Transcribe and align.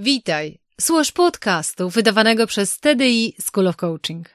Witaj, 0.00 0.58
słuchasz 0.80 1.12
podcastu 1.12 1.90
wydawanego 1.90 2.46
przez 2.46 2.80
TDI 2.80 3.34
School 3.40 3.66
of 3.66 3.76
Coaching. 3.76 4.28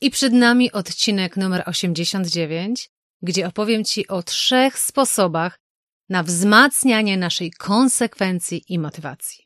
I 0.00 0.10
przed 0.10 0.32
nami 0.32 0.72
odcinek 0.72 1.36
numer 1.36 1.62
89, 1.66 2.90
gdzie 3.22 3.46
opowiem 3.46 3.84
Ci 3.84 4.08
o 4.08 4.22
trzech 4.22 4.78
sposobach 4.78 5.58
na 6.08 6.22
wzmacnianie 6.22 7.16
naszej 7.16 7.50
konsekwencji 7.50 8.64
i 8.68 8.78
motywacji. 8.78 9.44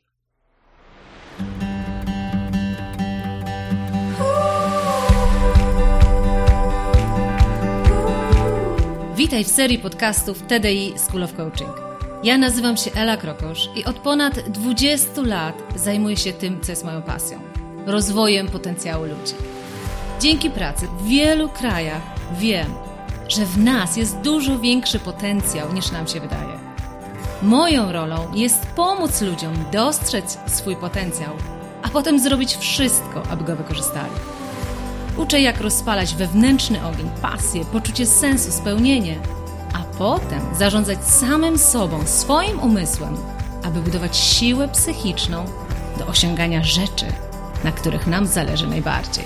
Witaj 9.15 9.43
w 9.43 9.47
serii 9.47 9.79
podcastów 9.79 10.41
TDI 10.41 10.93
School 10.97 11.23
of 11.23 11.33
Coaching. 11.33 11.90
Ja 12.23 12.37
nazywam 12.37 12.77
się 12.77 12.91
Ela 12.95 13.17
Krokosz 13.17 13.69
i 13.75 13.85
od 13.85 13.99
ponad 13.99 14.39
20 14.39 15.21
lat 15.21 15.55
zajmuję 15.75 16.17
się 16.17 16.33
tym, 16.33 16.61
co 16.61 16.71
jest 16.71 16.85
moją 16.85 17.01
pasją 17.01 17.39
rozwojem 17.85 18.47
potencjału 18.47 19.05
ludzi. 19.05 19.33
Dzięki 20.19 20.49
pracy 20.49 20.87
w 20.87 21.07
wielu 21.07 21.49
krajach 21.49 22.01
wiem, 22.37 22.73
że 23.27 23.45
w 23.45 23.57
nas 23.57 23.97
jest 23.97 24.17
dużo 24.17 24.59
większy 24.59 24.99
potencjał 24.99 25.73
niż 25.73 25.91
nam 25.91 26.07
się 26.07 26.19
wydaje. 26.19 26.59
Moją 27.41 27.91
rolą 27.91 28.33
jest 28.33 28.65
pomóc 28.65 29.21
ludziom 29.21 29.53
dostrzec 29.71 30.37
swój 30.47 30.75
potencjał, 30.75 31.33
a 31.83 31.89
potem 31.89 32.19
zrobić 32.19 32.55
wszystko, 32.55 33.23
aby 33.29 33.43
go 33.43 33.55
wykorzystali. 33.55 34.13
Uczę, 35.17 35.41
jak 35.41 35.61
rozpalać 35.61 36.15
wewnętrzny 36.15 36.85
ogień, 36.85 37.09
pasję, 37.21 37.65
poczucie 37.65 38.05
sensu, 38.05 38.51
spełnienie 38.51 39.19
potem 40.01 40.55
zarządzać 40.55 40.99
samym 41.03 41.57
sobą, 41.57 42.07
swoim 42.07 42.59
umysłem, 42.59 43.17
aby 43.63 43.81
budować 43.81 44.17
siłę 44.17 44.67
psychiczną 44.67 45.45
do 45.97 46.07
osiągania 46.07 46.63
rzeczy, 46.63 47.05
na 47.63 47.71
których 47.71 48.07
nam 48.07 48.25
zależy 48.25 48.67
najbardziej. 48.67 49.23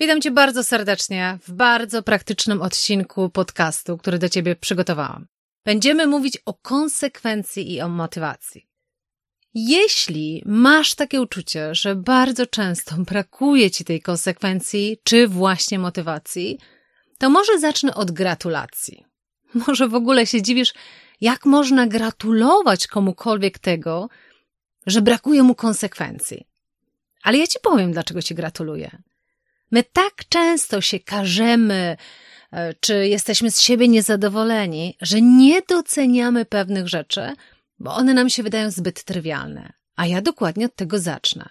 Witam 0.00 0.20
Cię 0.20 0.30
bardzo 0.30 0.64
serdecznie 0.64 1.38
w 1.48 1.52
bardzo 1.52 2.02
praktycznym 2.02 2.62
odcinku 2.62 3.30
podcastu, 3.30 3.98
który 3.98 4.18
do 4.18 4.28
Ciebie 4.28 4.56
przygotowałam. 4.56 5.26
Będziemy 5.64 6.06
mówić 6.06 6.38
o 6.46 6.54
konsekwencji 6.54 7.72
i 7.72 7.80
o 7.80 7.88
motywacji. 7.88 8.66
Jeśli 9.54 10.42
masz 10.46 10.94
takie 10.94 11.20
uczucie, 11.20 11.74
że 11.74 11.96
bardzo 11.96 12.46
często 12.46 12.96
brakuje 12.96 13.70
Ci 13.70 13.84
tej 13.84 14.00
konsekwencji 14.02 14.98
czy 15.04 15.28
właśnie 15.28 15.78
motywacji, 15.78 16.58
to 17.20 17.30
może 17.30 17.58
zacznę 17.58 17.94
od 17.94 18.10
gratulacji. 18.10 19.04
Może 19.66 19.88
w 19.88 19.94
ogóle 19.94 20.26
się 20.26 20.42
dziwisz, 20.42 20.74
jak 21.20 21.44
można 21.44 21.86
gratulować 21.86 22.86
komukolwiek 22.86 23.58
tego, 23.58 24.08
że 24.86 25.02
brakuje 25.02 25.42
mu 25.42 25.54
konsekwencji. 25.54 26.46
Ale 27.22 27.38
ja 27.38 27.46
ci 27.46 27.58
powiem, 27.62 27.92
dlaczego 27.92 28.22
ci 28.22 28.34
gratuluję. 28.34 29.02
My 29.70 29.84
tak 29.84 30.14
często 30.28 30.80
się 30.80 31.00
karzemy, 31.00 31.96
e, 32.52 32.74
czy 32.74 33.08
jesteśmy 33.08 33.50
z 33.50 33.60
siebie 33.60 33.88
niezadowoleni, 33.88 34.96
że 35.00 35.20
nie 35.20 35.62
doceniamy 35.68 36.44
pewnych 36.44 36.88
rzeczy, 36.88 37.32
bo 37.78 37.94
one 37.94 38.14
nam 38.14 38.30
się 38.30 38.42
wydają 38.42 38.70
zbyt 38.70 39.04
trywialne. 39.04 39.72
A 39.96 40.06
ja 40.06 40.22
dokładnie 40.22 40.66
od 40.66 40.76
tego 40.76 40.98
zacznę. 40.98 41.48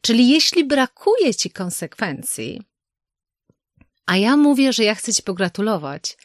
Czyli 0.00 0.28
jeśli 0.28 0.64
brakuje 0.64 1.34
ci 1.34 1.50
konsekwencji, 1.50 2.69
a 4.06 4.16
ja 4.16 4.36
mówię, 4.36 4.72
że 4.72 4.84
ja 4.84 4.94
chcę 4.94 5.12
Ci 5.12 5.22
pogratulować, 5.22 6.16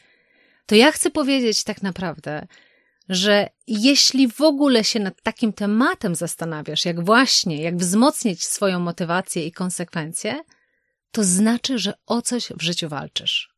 to 0.66 0.74
ja 0.74 0.92
chcę 0.92 1.10
powiedzieć 1.10 1.64
tak 1.64 1.82
naprawdę, 1.82 2.46
że 3.08 3.48
jeśli 3.66 4.28
w 4.28 4.40
ogóle 4.40 4.84
się 4.84 5.00
nad 5.00 5.22
takim 5.22 5.52
tematem 5.52 6.14
zastanawiasz, 6.14 6.84
jak 6.84 7.04
właśnie, 7.04 7.62
jak 7.62 7.76
wzmocnić 7.76 8.44
swoją 8.44 8.80
motywację 8.80 9.46
i 9.46 9.52
konsekwencje, 9.52 10.42
to 11.12 11.24
znaczy, 11.24 11.78
że 11.78 11.94
o 12.06 12.22
coś 12.22 12.48
w 12.48 12.62
życiu 12.62 12.88
walczysz. 12.88 13.50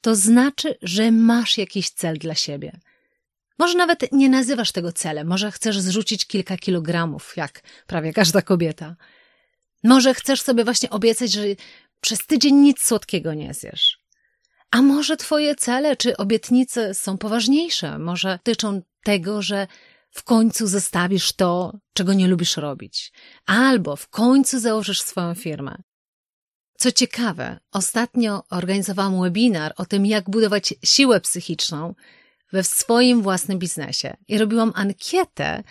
To 0.00 0.14
znaczy, 0.14 0.78
że 0.82 1.12
masz 1.12 1.58
jakiś 1.58 1.90
cel 1.90 2.18
dla 2.18 2.34
siebie. 2.34 2.80
Może 3.58 3.78
nawet 3.78 4.12
nie 4.12 4.28
nazywasz 4.28 4.72
tego 4.72 4.92
celem, 4.92 5.26
może 5.26 5.52
chcesz 5.52 5.80
zrzucić 5.80 6.26
kilka 6.26 6.56
kilogramów, 6.56 7.36
jak 7.36 7.62
prawie 7.86 8.12
każda 8.12 8.42
kobieta. 8.42 8.96
Może 9.84 10.14
chcesz 10.14 10.40
sobie 10.40 10.64
właśnie 10.64 10.90
obiecać, 10.90 11.32
że 11.32 11.42
przez 12.04 12.26
tydzień 12.26 12.54
nic 12.54 12.82
słodkiego 12.82 13.34
nie 13.34 13.54
zjesz. 13.54 13.98
A 14.70 14.82
może 14.82 15.16
twoje 15.16 15.54
cele 15.54 15.96
czy 15.96 16.16
obietnice 16.16 16.94
są 16.94 17.18
poważniejsze? 17.18 17.98
Może 17.98 18.38
tyczą 18.42 18.82
tego, 19.02 19.42
że 19.42 19.66
w 20.10 20.22
końcu 20.22 20.66
zostawisz 20.66 21.32
to, 21.32 21.78
czego 21.92 22.12
nie 22.12 22.28
lubisz 22.28 22.56
robić, 22.56 23.12
albo 23.46 23.96
w 23.96 24.08
końcu 24.08 24.60
założysz 24.60 25.02
swoją 25.02 25.34
firmę. 25.34 25.82
Co 26.78 26.92
ciekawe, 26.92 27.58
ostatnio 27.72 28.42
organizowałam 28.50 29.22
webinar 29.22 29.72
o 29.76 29.84
tym, 29.84 30.06
jak 30.06 30.30
budować 30.30 30.74
siłę 30.84 31.20
psychiczną 31.20 31.94
we 32.52 32.64
swoim 32.64 33.22
własnym 33.22 33.58
biznesie 33.58 34.16
i 34.28 34.38
robiłam 34.38 34.72
ankietę 34.74 35.62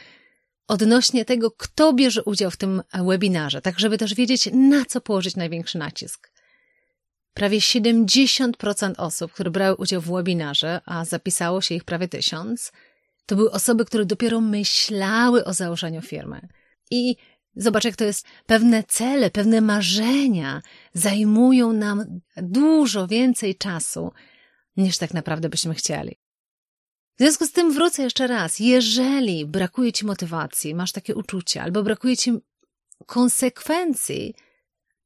odnośnie 0.68 1.26
tego, 1.26 1.52
kto 1.52 1.94
bierze 1.94 2.24
udział 2.24 2.52
w 2.52 2.58
tym 2.58 2.82
webinarze, 2.94 3.62
tak 3.62 3.80
żeby 3.80 3.98
też 3.98 4.14
wiedzieć, 4.14 4.50
na 4.54 4.86
co 4.86 5.02
położyć 5.02 5.36
największy 5.36 5.78
nacisk. 5.78 6.32
Prawie 7.34 7.60
70% 7.60 8.94
osób, 8.98 9.32
które 9.32 9.52
brały 9.52 9.76
udział 9.76 10.02
w 10.02 10.12
webinarze, 10.12 10.82
a 10.86 11.06
zapisało 11.06 11.62
się 11.62 11.76
ich 11.76 11.84
prawie 11.84 12.08
tysiąc, 12.08 12.72
to 13.26 13.36
były 13.36 13.52
osoby, 13.52 13.86
które 13.86 14.06
dopiero 14.06 14.42
myślały 14.42 15.46
o 15.46 15.54
założeniu 15.54 16.02
firmy. 16.02 16.48
I 16.92 17.16
zobacz, 17.56 17.84
jak 17.84 17.96
to 17.96 18.04
jest, 18.04 18.26
pewne 18.46 18.84
cele, 18.84 19.30
pewne 19.30 19.62
marzenia 19.62 20.62
zajmują 20.94 21.74
nam 21.74 22.20
dużo 22.38 23.08
więcej 23.08 23.56
czasu, 23.56 24.12
niż 24.78 24.98
tak 24.98 25.14
naprawdę 25.14 25.50
byśmy 25.50 25.74
chcieli. 25.74 26.23
W 27.16 27.20
związku 27.20 27.46
z 27.46 27.52
tym 27.52 27.74
wrócę 27.74 28.04
jeszcze 28.04 28.28
raz. 28.28 28.60
Jeżeli 28.60 29.46
brakuje 29.46 29.94
ci 29.94 30.06
motywacji, 30.06 30.76
masz 30.76 30.92
takie 30.92 31.16
uczucie, 31.16 31.62
albo 31.62 31.84
brakuje 31.84 32.18
ci 32.18 32.32
konsekwencji, 33.06 34.36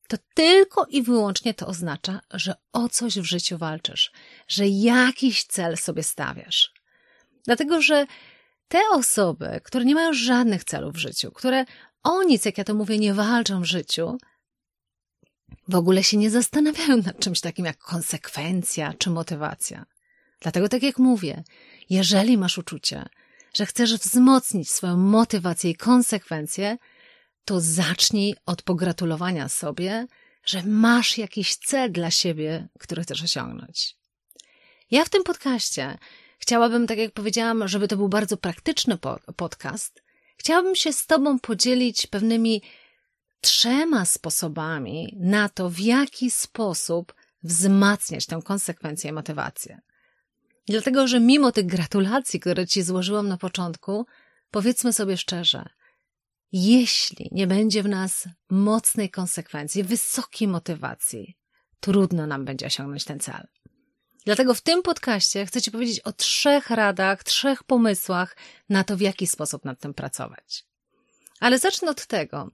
to 0.08 0.18
tylko 0.34 0.86
i 0.86 1.04
wyłącznie 1.04 1.54
to 1.54 1.68
oznacza, 1.68 2.20
że 2.34 2.56
o 2.74 2.90
coś 2.90 3.20
w 3.20 3.24
życiu 3.24 3.58
walczysz, 3.58 4.12
że 4.48 4.68
jakiś 4.68 5.44
cel 5.44 5.78
sobie 5.78 6.04
stawiasz. 6.04 6.74
Dlatego, 7.46 7.82
że 7.82 8.06
te 8.68 8.80
osoby, 8.92 9.62
które 9.64 9.86
nie 9.86 9.96
mają 9.96 10.14
żadnych 10.14 10.64
celów 10.64 10.94
w 10.94 10.98
życiu, 10.98 11.32
które 11.32 11.66
o 12.04 12.24
nic, 12.24 12.46
jak 12.46 12.58
ja 12.58 12.64
to 12.64 12.74
mówię, 12.74 12.98
nie 12.98 13.14
walczą 13.14 13.62
w 13.62 13.66
życiu, 13.66 14.18
w 15.68 15.76
ogóle 15.76 16.04
się 16.04 16.18
nie 16.18 16.30
zastanawiają 16.30 16.98
nad 16.98 17.20
czymś 17.20 17.40
takim 17.42 17.66
jak 17.66 17.78
konsekwencja 17.78 18.94
czy 18.94 19.10
motywacja. 19.10 19.86
Dlatego, 20.42 20.70
tak 20.70 20.84
jak 20.84 20.98
mówię, 20.98 21.44
jeżeli 21.90 22.38
masz 22.38 22.58
uczucie, 22.58 23.10
że 23.54 23.66
chcesz 23.66 23.94
wzmocnić 23.94 24.72
swoją 24.72 24.98
motywację 24.98 25.72
i 25.72 25.76
konsekwencje, 25.76 26.78
to 27.46 27.62
zacznij 27.62 28.36
od 28.46 28.62
pogratulowania 28.62 29.50
sobie, 29.50 30.08
że 30.46 30.64
masz 30.64 31.18
jakiś 31.18 31.56
cel 31.56 31.92
dla 31.92 32.12
siebie, 32.12 32.68
który 32.80 33.04
chcesz 33.04 33.24
osiągnąć. 33.24 33.96
Ja 34.92 35.06
w 35.06 35.10
tym 35.10 35.24
podcaście 35.24 35.98
chciałabym, 36.40 36.88
tak 36.88 36.98
jak 36.98 37.12
powiedziałam, 37.12 37.68
żeby 37.68 37.88
to 37.88 37.98
był 37.98 38.10
bardzo 38.10 38.38
praktyczny 38.38 38.98
podcast. 39.36 40.04
Chciałabym 40.38 40.76
się 40.76 40.94
z 40.94 41.06
Tobą 41.06 41.40
podzielić 41.40 42.08
pewnymi 42.08 42.62
trzema 43.42 44.06
sposobami 44.06 45.18
na 45.20 45.50
to, 45.50 45.70
w 45.70 45.80
jaki 45.80 46.32
sposób 46.32 47.14
wzmacniać 47.44 48.26
tę 48.26 48.40
konsekwencję 48.46 49.10
i 49.10 49.14
motywację. 49.14 49.82
Dlatego, 50.68 51.08
że 51.08 51.20
mimo 51.20 51.52
tych 51.52 51.66
gratulacji, 51.66 52.40
które 52.40 52.68
Ci 52.68 52.84
złożyłam 52.84 53.28
na 53.28 53.38
początku, 53.38 54.06
powiedzmy 54.52 54.94
sobie 54.94 55.18
szczerze, 55.18 55.70
jeśli 56.52 57.30
nie 57.32 57.48
będzie 57.48 57.84
w 57.84 57.90
nas 57.90 58.28
mocnej 58.50 59.10
konsekwencji, 59.10 59.84
wysokiej 59.84 60.48
motywacji, 60.48 61.38
trudno 61.80 62.28
nam 62.28 62.46
będzie 62.46 62.66
osiągnąć 62.66 63.06
ten 63.06 63.20
cel. 63.20 63.48
Dlatego 64.26 64.54
w 64.54 64.62
tym 64.62 64.82
podcaście 64.82 65.46
chcę 65.46 65.62
Ci 65.62 65.72
powiedzieć 65.72 66.00
o 66.00 66.14
trzech 66.14 66.70
radach, 66.70 67.24
trzech 67.24 67.64
pomysłach 67.64 68.38
na 68.70 68.84
to, 68.84 68.98
w 68.98 69.02
jaki 69.02 69.28
sposób 69.28 69.66
nad 69.66 69.80
tym 69.80 69.94
pracować. 69.94 70.66
Ale 71.40 71.60
zacznę 71.60 71.92
od 71.92 72.06
tego, 72.06 72.52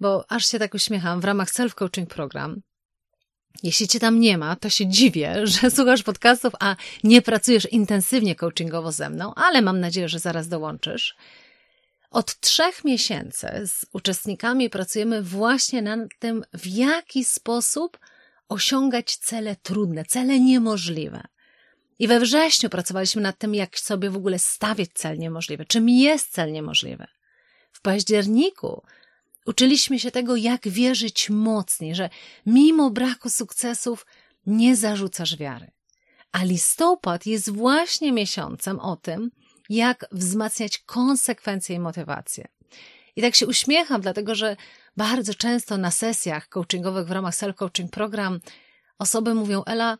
bo 0.00 0.24
aż 0.28 0.46
się 0.46 0.58
tak 0.58 0.74
uśmiecham, 0.74 1.20
w 1.20 1.24
ramach 1.24 1.48
Self-Coaching 1.48 2.06
Program 2.06 2.60
jeśli 3.62 3.88
cię 3.88 4.00
tam 4.00 4.20
nie 4.20 4.38
ma, 4.38 4.56
to 4.56 4.70
się 4.70 4.86
dziwię, 4.86 5.34
że 5.46 5.70
słuchasz 5.70 6.02
podcastów, 6.02 6.52
a 6.60 6.76
nie 7.04 7.22
pracujesz 7.22 7.72
intensywnie 7.72 8.34
coachingowo 8.34 8.92
ze 8.92 9.10
mną, 9.10 9.34
ale 9.34 9.62
mam 9.62 9.80
nadzieję, 9.80 10.08
że 10.08 10.18
zaraz 10.18 10.48
dołączysz. 10.48 11.16
Od 12.10 12.40
trzech 12.40 12.84
miesięcy 12.84 13.48
z 13.66 13.86
uczestnikami 13.92 14.70
pracujemy 14.70 15.22
właśnie 15.22 15.82
nad 15.82 16.00
tym, 16.18 16.44
w 16.52 16.66
jaki 16.66 17.24
sposób 17.24 17.98
osiągać 18.48 19.16
cele 19.16 19.56
trudne, 19.56 20.04
cele 20.04 20.40
niemożliwe. 20.40 21.22
I 21.98 22.08
we 22.08 22.20
wrześniu 22.20 22.70
pracowaliśmy 22.70 23.22
nad 23.22 23.38
tym, 23.38 23.54
jak 23.54 23.78
sobie 23.78 24.10
w 24.10 24.16
ogóle 24.16 24.38
stawiać 24.38 24.88
cel 24.94 25.18
niemożliwy, 25.18 25.64
czym 25.64 25.88
jest 25.88 26.32
cel 26.32 26.52
niemożliwy. 26.52 27.06
W 27.72 27.80
październiku 27.80 28.82
uczyliśmy 29.46 29.98
się 29.98 30.10
tego, 30.10 30.36
jak 30.36 30.68
wierzyć 30.68 31.30
mocniej, 31.30 31.94
że 31.94 32.10
mimo 32.46 32.90
braku 32.90 33.30
sukcesów 33.30 34.06
nie 34.46 34.76
zarzucasz 34.76 35.36
wiary. 35.36 35.70
A 36.32 36.44
listopad 36.44 37.26
jest 37.26 37.50
właśnie 37.50 38.12
miesiącem 38.12 38.80
o 38.80 38.96
tym, 38.96 39.30
jak 39.68 40.06
wzmacniać 40.12 40.78
konsekwencje 40.78 41.76
i 41.76 41.80
motywację. 41.80 42.48
I 43.16 43.22
tak 43.22 43.34
się 43.34 43.46
uśmiecham, 43.46 44.00
dlatego 44.00 44.34
że 44.34 44.56
bardzo 44.96 45.34
często 45.34 45.78
na 45.78 45.90
sesjach 45.90 46.48
coachingowych 46.48 47.06
w 47.06 47.10
ramach 47.10 47.34
self-coaching 47.34 47.88
program 47.88 48.40
osoby 48.98 49.34
mówią: 49.34 49.64
Ela, 49.64 49.98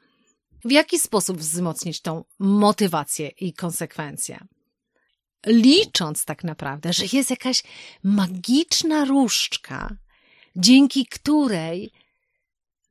w 0.64 0.70
jaki 0.70 0.98
sposób 0.98 1.38
wzmocnić 1.38 2.00
tą 2.00 2.24
motywację 2.38 3.28
i 3.28 3.52
konsekwencje? 3.52 4.46
Licząc 5.46 6.24
tak 6.24 6.44
naprawdę, 6.44 6.92
że 6.92 7.04
jest 7.12 7.30
jakaś 7.30 7.62
magiczna 8.02 9.04
różdżka, 9.04 9.96
dzięki 10.56 11.06
której 11.06 11.92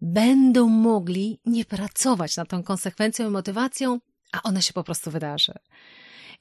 będą 0.02 0.68
mogli 0.70 1.40
nie 1.46 1.66
pracować 1.66 2.38
nad 2.38 2.50
tą 2.50 2.64
konsekwencją 2.64 3.28
i 3.28 3.32
motywacją, 3.32 4.00
a 4.32 4.44
ona 4.44 4.62
się 4.62 4.74
po 4.74 4.84
prostu 4.84 5.12
wydarzy. 5.12 5.54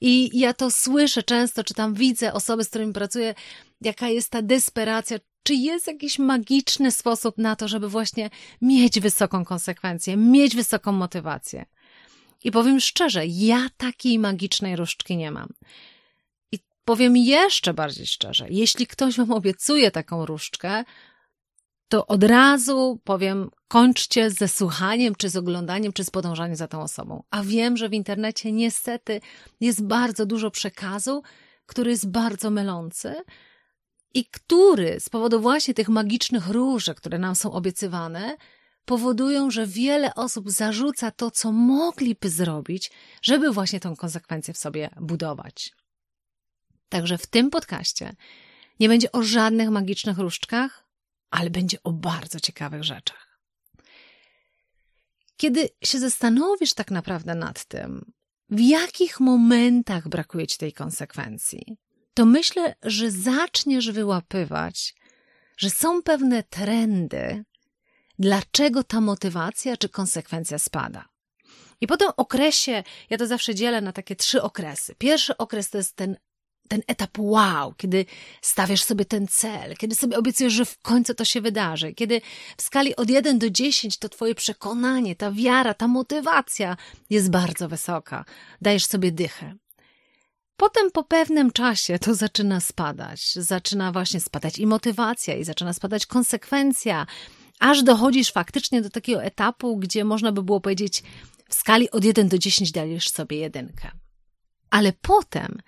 I 0.01 0.39
ja 0.39 0.53
to 0.53 0.71
słyszę 0.71 1.23
często, 1.23 1.63
czy 1.63 1.73
tam 1.73 1.93
widzę 1.93 2.33
osoby, 2.33 2.63
z 2.63 2.69
którymi 2.69 2.93
pracuję, 2.93 3.35
jaka 3.81 4.09
jest 4.09 4.29
ta 4.29 4.41
desperacja, 4.41 5.17
czy 5.43 5.53
jest 5.53 5.87
jakiś 5.87 6.19
magiczny 6.19 6.91
sposób 6.91 7.37
na 7.37 7.55
to, 7.55 7.67
żeby 7.67 7.89
właśnie 7.89 8.29
mieć 8.61 8.99
wysoką 8.99 9.45
konsekwencję, 9.45 10.17
mieć 10.17 10.55
wysoką 10.55 10.91
motywację. 10.91 11.65
I 12.43 12.51
powiem 12.51 12.79
szczerze, 12.79 13.25
ja 13.25 13.67
takiej 13.77 14.19
magicznej 14.19 14.75
różdżki 14.75 15.17
nie 15.17 15.31
mam. 15.31 15.49
Powiem 16.85 17.17
jeszcze 17.17 17.73
bardziej 17.73 18.07
szczerze, 18.07 18.45
jeśli 18.49 18.87
ktoś 18.87 19.17
wam 19.17 19.31
obiecuje 19.31 19.91
taką 19.91 20.25
różdżkę, 20.25 20.83
to 21.87 22.07
od 22.07 22.23
razu 22.23 23.01
powiem, 23.03 23.49
kończcie 23.67 24.31
ze 24.31 24.47
słuchaniem, 24.47 25.15
czy 25.15 25.29
z 25.29 25.35
oglądaniem, 25.35 25.93
czy 25.93 26.03
z 26.03 26.09
podążaniem 26.09 26.55
za 26.55 26.67
tą 26.67 26.81
osobą. 26.81 27.23
A 27.31 27.43
wiem, 27.43 27.77
że 27.77 27.89
w 27.89 27.93
internecie 27.93 28.51
niestety 28.51 29.21
jest 29.61 29.83
bardzo 29.83 30.25
dużo 30.25 30.51
przekazu, 30.51 31.23
który 31.65 31.91
jest 31.91 32.11
bardzo 32.11 32.49
mylący 32.49 33.15
i 34.13 34.25
który 34.25 34.99
z 34.99 35.09
powodu 35.09 35.39
właśnie 35.39 35.73
tych 35.73 35.89
magicznych 35.89 36.47
różek, 36.47 36.97
które 36.97 37.19
nam 37.19 37.35
są 37.35 37.51
obiecywane, 37.51 38.37
powodują, 38.85 39.51
że 39.51 39.67
wiele 39.67 40.15
osób 40.15 40.51
zarzuca 40.51 41.11
to, 41.11 41.31
co 41.31 41.51
mogliby 41.51 42.29
zrobić, 42.29 42.91
żeby 43.21 43.51
właśnie 43.51 43.79
tą 43.79 43.95
konsekwencję 43.95 44.53
w 44.53 44.57
sobie 44.57 44.89
budować. 45.01 45.73
Także 46.93 47.17
w 47.17 47.27
tym 47.27 47.49
podcaście 47.49 48.15
nie 48.79 48.89
będzie 48.89 49.11
o 49.11 49.23
żadnych 49.23 49.69
magicznych 49.69 50.17
różdżkach, 50.17 50.87
ale 51.31 51.49
będzie 51.49 51.77
o 51.83 51.91
bardzo 51.91 52.39
ciekawych 52.39 52.83
rzeczach. 52.83 53.39
Kiedy 55.37 55.69
się 55.83 55.99
zastanowisz 55.99 56.73
tak 56.73 56.91
naprawdę 56.91 57.35
nad 57.35 57.65
tym, 57.65 58.11
w 58.49 58.59
jakich 58.59 59.19
momentach 59.19 60.07
brakuje 60.07 60.47
ci 60.47 60.57
tej 60.57 60.73
konsekwencji, 60.73 61.77
to 62.13 62.25
myślę, 62.25 62.75
że 62.83 63.11
zaczniesz 63.11 63.91
wyłapywać, 63.91 64.95
że 65.57 65.69
są 65.69 66.03
pewne 66.03 66.43
trendy, 66.43 67.43
dlaczego 68.19 68.83
ta 68.83 69.01
motywacja 69.01 69.77
czy 69.77 69.89
konsekwencja 69.89 70.57
spada. 70.59 71.09
I 71.81 71.87
po 71.87 71.97
tym 71.97 72.09
okresie, 72.17 72.83
ja 73.09 73.17
to 73.17 73.27
zawsze 73.27 73.55
dzielę 73.55 73.81
na 73.81 73.91
takie 73.91 74.15
trzy 74.15 74.41
okresy. 74.41 74.95
Pierwszy 74.95 75.37
okres 75.37 75.69
to 75.69 75.77
jest 75.77 75.95
ten 75.95 76.17
ten 76.67 76.81
etap 76.87 77.19
wow, 77.19 77.73
kiedy 77.73 78.05
stawiasz 78.41 78.83
sobie 78.83 79.05
ten 79.05 79.27
cel, 79.27 79.75
kiedy 79.77 79.95
sobie 79.95 80.17
obiecujesz, 80.17 80.53
że 80.53 80.65
w 80.65 80.79
końcu 80.79 81.13
to 81.13 81.25
się 81.25 81.41
wydarzy, 81.41 81.93
kiedy 81.93 82.21
w 82.57 82.61
skali 82.61 82.95
od 82.95 83.09
1 83.09 83.39
do 83.39 83.49
10 83.49 83.97
to 83.97 84.09
twoje 84.09 84.35
przekonanie, 84.35 85.15
ta 85.15 85.31
wiara, 85.31 85.73
ta 85.73 85.87
motywacja 85.87 86.77
jest 87.09 87.29
bardzo 87.29 87.69
wysoka, 87.69 88.25
dajesz 88.61 88.85
sobie 88.85 89.11
dychę. 89.11 89.55
Potem 90.57 90.91
po 90.91 91.03
pewnym 91.03 91.51
czasie 91.51 91.99
to 91.99 92.15
zaczyna 92.15 92.59
spadać, 92.59 93.33
zaczyna 93.33 93.91
właśnie 93.91 94.19
spadać 94.19 94.59
i 94.59 94.67
motywacja, 94.67 95.35
i 95.35 95.43
zaczyna 95.43 95.73
spadać 95.73 96.05
konsekwencja, 96.05 97.05
aż 97.59 97.83
dochodzisz 97.83 98.31
faktycznie 98.31 98.81
do 98.81 98.89
takiego 98.89 99.23
etapu, 99.23 99.77
gdzie 99.77 100.03
można 100.03 100.31
by 100.31 100.43
było 100.43 100.61
powiedzieć, 100.61 101.03
w 101.49 101.55
skali 101.55 101.91
od 101.91 102.05
1 102.05 102.27
do 102.27 102.37
10 102.37 102.71
dajesz 102.71 103.09
sobie 103.09 103.37
jedynkę. 103.37 103.91
Ale 104.69 104.93
potem 105.01 105.61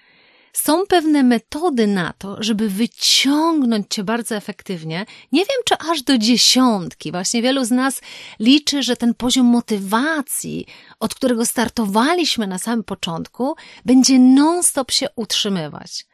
są 0.55 0.85
pewne 0.87 1.23
metody 1.23 1.87
na 1.87 2.13
to, 2.13 2.43
żeby 2.43 2.69
wyciągnąć 2.69 3.87
cię 3.89 4.03
bardzo 4.03 4.35
efektywnie. 4.35 5.05
Nie 5.31 5.39
wiem, 5.39 5.57
czy 5.65 5.75
aż 5.91 6.01
do 6.01 6.17
dziesiątki. 6.17 7.11
Właśnie 7.11 7.41
wielu 7.41 7.65
z 7.65 7.71
nas 7.71 8.01
liczy, 8.39 8.83
że 8.83 8.95
ten 8.95 9.13
poziom 9.13 9.45
motywacji, 9.45 10.65
od 10.99 11.15
którego 11.15 11.45
startowaliśmy 11.45 12.47
na 12.47 12.57
samym 12.57 12.83
początku, 12.83 13.55
będzie 13.85 14.19
non-stop 14.19 14.91
się 14.91 15.07
utrzymywać 15.15 16.05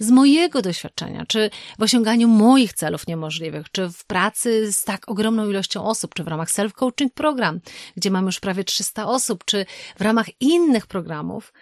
z 0.00 0.10
mojego 0.10 0.62
doświadczenia, 0.62 1.24
czy 1.28 1.50
w 1.78 1.82
osiąganiu 1.82 2.28
moich 2.28 2.72
celów 2.72 3.06
niemożliwych, 3.06 3.66
czy 3.72 3.88
w 3.88 4.04
pracy 4.04 4.72
z 4.72 4.84
tak 4.84 5.08
ogromną 5.08 5.50
ilością 5.50 5.84
osób, 5.84 6.14
czy 6.14 6.24
w 6.24 6.28
ramach 6.28 6.48
self-coaching 6.48 7.10
program, 7.14 7.60
gdzie 7.96 8.10
mam 8.10 8.26
już 8.26 8.40
prawie 8.40 8.64
300 8.64 9.06
osób, 9.06 9.44
czy 9.44 9.66
w 9.98 10.00
ramach 10.02 10.26
innych 10.40 10.86
programów, 10.86 11.52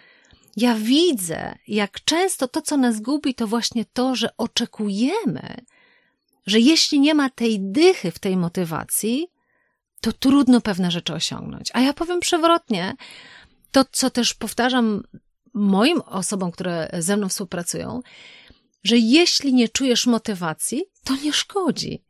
ja 0.57 0.75
widzę, 0.75 1.55
jak 1.67 2.03
często 2.03 2.47
to, 2.47 2.61
co 2.61 2.77
nas 2.77 3.01
gubi, 3.01 3.35
to 3.35 3.47
właśnie 3.47 3.85
to, 3.85 4.15
że 4.15 4.37
oczekujemy, 4.37 5.65
że 6.45 6.59
jeśli 6.59 6.99
nie 6.99 7.13
ma 7.13 7.29
tej 7.29 7.59
dychy 7.59 8.11
w 8.11 8.19
tej 8.19 8.37
motywacji, 8.37 9.27
to 10.01 10.13
trudno 10.13 10.61
pewne 10.61 10.91
rzeczy 10.91 11.13
osiągnąć. 11.13 11.69
A 11.73 11.81
ja 11.81 11.93
powiem 11.93 12.19
przewrotnie, 12.19 12.95
to 13.71 13.85
co 13.91 14.09
też 14.09 14.33
powtarzam 14.33 15.03
moim 15.53 16.01
osobom, 16.01 16.51
które 16.51 16.89
ze 16.99 17.17
mną 17.17 17.29
współpracują, 17.29 18.01
że 18.83 18.97
jeśli 18.97 19.53
nie 19.53 19.69
czujesz 19.69 20.07
motywacji, 20.07 20.85
to 21.03 21.15
nie 21.15 21.33
szkodzi. 21.33 22.03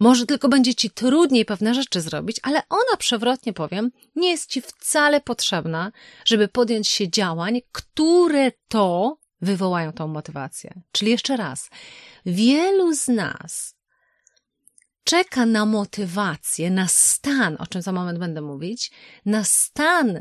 Może 0.00 0.26
tylko 0.26 0.48
będzie 0.48 0.74
ci 0.74 0.90
trudniej 0.90 1.44
pewne 1.44 1.74
rzeczy 1.74 2.00
zrobić, 2.00 2.36
ale 2.42 2.62
ona 2.68 2.96
przewrotnie 2.98 3.52
powiem, 3.52 3.90
nie 4.16 4.30
jest 4.30 4.50
ci 4.50 4.60
wcale 4.60 5.20
potrzebna, 5.20 5.92
żeby 6.24 6.48
podjąć 6.48 6.88
się 6.88 7.10
działań, 7.10 7.60
które 7.72 8.52
to 8.68 9.18
wywołają 9.40 9.92
tą 9.92 10.08
motywację. 10.08 10.80
Czyli 10.92 11.10
jeszcze 11.10 11.36
raz, 11.36 11.70
wielu 12.26 12.94
z 12.94 13.08
nas 13.08 13.78
czeka 15.08 15.46
na 15.46 15.66
motywację, 15.66 16.70
na 16.70 16.88
stan, 16.88 17.56
o 17.58 17.66
czym 17.66 17.82
za 17.82 17.92
moment 17.92 18.18
będę 18.18 18.40
mówić, 18.40 18.90
na 19.26 19.44
stan 19.44 20.20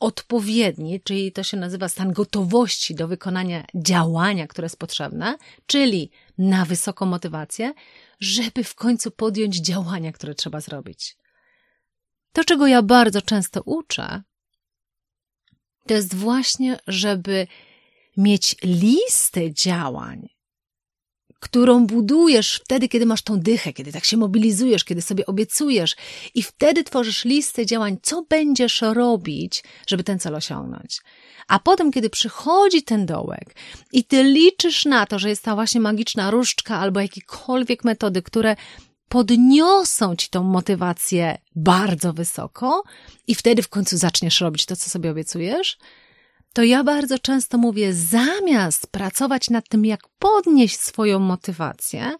odpowiedni, 0.00 1.00
czyli 1.00 1.32
to 1.32 1.42
się 1.42 1.56
nazywa 1.56 1.88
stan 1.88 2.12
gotowości 2.12 2.94
do 2.94 3.08
wykonania 3.08 3.64
działania, 3.74 4.46
które 4.46 4.64
jest 4.64 4.78
potrzebne, 4.78 5.38
czyli 5.66 6.10
na 6.38 6.64
wysoką 6.64 7.06
motywację, 7.06 7.74
żeby 8.20 8.64
w 8.64 8.74
końcu 8.74 9.10
podjąć 9.10 9.56
działania, 9.56 10.12
które 10.12 10.34
trzeba 10.34 10.60
zrobić. 10.60 11.16
To, 12.32 12.44
czego 12.44 12.66
ja 12.66 12.82
bardzo 12.82 13.22
często 13.22 13.62
uczę, 13.62 14.22
to 15.86 15.94
jest 15.94 16.14
właśnie, 16.14 16.78
żeby 16.86 17.46
mieć 18.16 18.56
listę 18.62 19.52
działań, 19.52 20.28
którą 21.40 21.86
budujesz 21.86 22.60
wtedy, 22.64 22.88
kiedy 22.88 23.06
masz 23.06 23.22
tą 23.22 23.40
dychę, 23.40 23.72
kiedy 23.72 23.92
tak 23.92 24.04
się 24.04 24.16
mobilizujesz, 24.16 24.84
kiedy 24.84 25.02
sobie 25.02 25.26
obiecujesz 25.26 25.96
i 26.34 26.42
wtedy 26.42 26.84
tworzysz 26.84 27.24
listę 27.24 27.66
działań, 27.66 27.98
co 28.02 28.22
będziesz 28.22 28.80
robić, 28.80 29.64
żeby 29.86 30.04
ten 30.04 30.18
cel 30.18 30.34
osiągnąć. 30.34 31.00
A 31.48 31.58
potem, 31.58 31.92
kiedy 31.92 32.10
przychodzi 32.10 32.82
ten 32.82 33.06
dołek 33.06 33.54
i 33.92 34.04
ty 34.04 34.24
liczysz 34.24 34.84
na 34.84 35.06
to, 35.06 35.18
że 35.18 35.28
jest 35.28 35.42
ta 35.44 35.54
właśnie 35.54 35.80
magiczna 35.80 36.30
różdżka 36.30 36.78
albo 36.78 37.00
jakiekolwiek 37.00 37.84
metody, 37.84 38.22
które 38.22 38.56
podniosą 39.08 40.16
ci 40.16 40.28
tą 40.28 40.42
motywację 40.42 41.38
bardzo 41.56 42.12
wysoko 42.12 42.82
i 43.26 43.34
wtedy 43.34 43.62
w 43.62 43.68
końcu 43.68 43.96
zaczniesz 43.96 44.40
robić 44.40 44.66
to, 44.66 44.76
co 44.76 44.90
sobie 44.90 45.10
obiecujesz, 45.10 45.78
to 46.52 46.62
ja 46.62 46.84
bardzo 46.84 47.18
często 47.18 47.58
mówię, 47.58 47.94
zamiast 47.94 48.86
pracować 48.86 49.50
nad 49.50 49.68
tym, 49.68 49.84
jak 49.84 50.00
podnieść 50.18 50.80
swoją 50.80 51.18
motywację, 51.18 52.12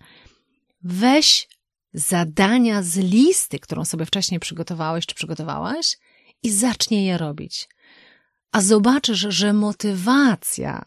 weź 0.82 1.48
zadania 1.94 2.82
z 2.82 2.96
listy, 2.96 3.58
którą 3.58 3.84
sobie 3.84 4.06
wcześniej 4.06 4.40
przygotowałeś 4.40 5.06
czy 5.06 5.14
przygotowałaś 5.14 5.98
i 6.42 6.50
zacznij 6.50 7.04
je 7.04 7.18
robić. 7.18 7.68
A 8.52 8.60
zobaczysz, 8.60 9.26
że 9.28 9.52
motywacja 9.52 10.84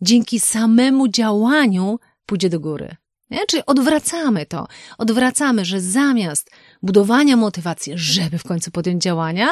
dzięki 0.00 0.40
samemu 0.40 1.08
działaniu 1.08 1.98
pójdzie 2.26 2.50
do 2.50 2.60
góry. 2.60 2.96
Nie? 3.30 3.46
Czyli 3.46 3.62
odwracamy 3.66 4.46
to. 4.46 4.66
Odwracamy, 4.98 5.64
że 5.64 5.80
zamiast 5.80 6.50
budowania 6.82 7.36
motywacji, 7.36 7.92
żeby 7.96 8.38
w 8.38 8.44
końcu 8.44 8.70
podjąć 8.70 9.02
działania, 9.02 9.48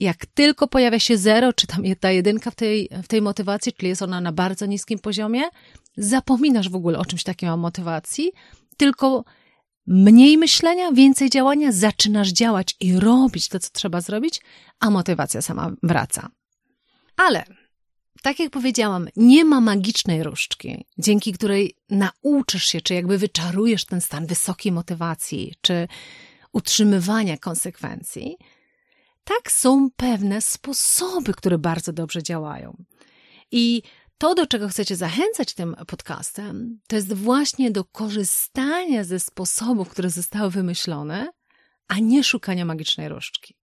jak 0.00 0.26
tylko 0.26 0.68
pojawia 0.68 0.98
się 0.98 1.18
zero, 1.18 1.52
czy 1.52 1.66
tam 1.66 1.82
ta 2.00 2.10
jedynka 2.10 2.50
w 2.50 2.54
tej, 2.54 2.88
w 3.02 3.08
tej 3.08 3.22
motywacji, 3.22 3.72
czyli 3.72 3.88
jest 3.88 4.02
ona 4.02 4.20
na 4.20 4.32
bardzo 4.32 4.66
niskim 4.66 4.98
poziomie, 4.98 5.42
zapominasz 5.96 6.68
w 6.68 6.74
ogóle 6.74 6.98
o 6.98 7.04
czymś 7.04 7.22
takim 7.22 7.48
o 7.48 7.56
motywacji, 7.56 8.32
tylko 8.76 9.24
mniej 9.86 10.38
myślenia, 10.38 10.92
więcej 10.92 11.30
działania, 11.30 11.72
zaczynasz 11.72 12.28
działać 12.28 12.76
i 12.80 13.00
robić 13.00 13.48
to, 13.48 13.58
co 13.58 13.68
trzeba 13.72 14.00
zrobić, 14.00 14.40
a 14.80 14.90
motywacja 14.90 15.42
sama 15.42 15.72
wraca. 15.82 16.28
Ale, 17.16 17.44
tak 18.22 18.40
jak 18.40 18.50
powiedziałam, 18.50 19.08
nie 19.16 19.44
ma 19.44 19.60
magicznej 19.60 20.22
różdżki, 20.22 20.84
dzięki 20.98 21.32
której 21.32 21.76
nauczysz 21.90 22.64
się, 22.64 22.80
czy 22.80 22.94
jakby 22.94 23.18
wyczarujesz 23.18 23.84
ten 23.84 24.00
stan 24.00 24.26
wysokiej 24.26 24.72
motywacji, 24.72 25.54
czy 25.60 25.88
utrzymywania 26.52 27.36
konsekwencji. 27.38 28.36
Tak 29.26 29.52
są 29.52 29.88
pewne 29.96 30.40
sposoby, 30.40 31.34
które 31.34 31.58
bardzo 31.58 31.92
dobrze 31.92 32.22
działają. 32.22 32.84
I 33.50 33.82
to, 34.18 34.34
do 34.34 34.46
czego 34.46 34.68
chcecie 34.68 34.96
zachęcać 34.96 35.54
tym 35.54 35.76
podcastem, 35.86 36.80
to 36.88 36.96
jest 36.96 37.12
właśnie 37.12 37.70
do 37.70 37.84
korzystania 37.84 39.04
ze 39.04 39.20
sposobów, 39.20 39.88
które 39.88 40.10
zostały 40.10 40.50
wymyślone, 40.50 41.28
a 41.88 41.98
nie 41.98 42.24
szukania 42.24 42.64
magicznej 42.64 43.08
różdżki. 43.08 43.56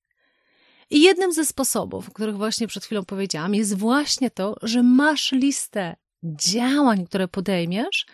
I 0.89 1.01
jednym 1.01 1.33
ze 1.33 1.45
sposobów, 1.45 2.09
o 2.09 2.11
których 2.11 2.37
właśnie 2.37 2.67
przed 2.67 2.85
chwilą 2.85 3.05
powiedziałam, 3.05 3.55
jest 3.55 3.77
właśnie 3.77 4.31
to, 4.31 4.55
że 4.61 4.83
masz 4.83 5.31
listę 5.31 5.95
działań, 6.23 7.05
które 7.05 7.27
podejmiesz, 7.27 8.05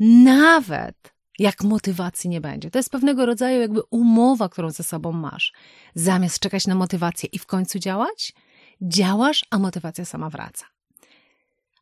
nawet 0.00 1.13
jak 1.38 1.62
motywacji 1.62 2.30
nie 2.30 2.40
będzie. 2.40 2.70
To 2.70 2.78
jest 2.78 2.90
pewnego 2.90 3.26
rodzaju 3.26 3.60
jakby 3.60 3.82
umowa, 3.90 4.48
którą 4.48 4.70
ze 4.70 4.82
sobą 4.82 5.12
masz. 5.12 5.52
Zamiast 5.94 6.38
czekać 6.38 6.66
na 6.66 6.74
motywację 6.74 7.28
i 7.32 7.38
w 7.38 7.46
końcu 7.46 7.78
działać, 7.78 8.32
działasz, 8.80 9.44
a 9.50 9.58
motywacja 9.58 10.04
sama 10.04 10.30
wraca. 10.30 10.66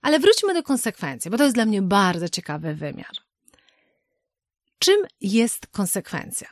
Ale 0.03 0.19
wróćmy 0.19 0.55
do 0.55 0.63
konsekwencji, 0.63 1.31
bo 1.31 1.37
to 1.37 1.45
jest 1.45 1.57
dla 1.57 1.65
mnie 1.65 1.83
bardzo 1.83 2.29
ciekawy 2.29 2.75
wymiar. 2.75 3.13
Czym 4.79 4.97
jest 5.21 5.67
konsekwencja? 5.67 6.49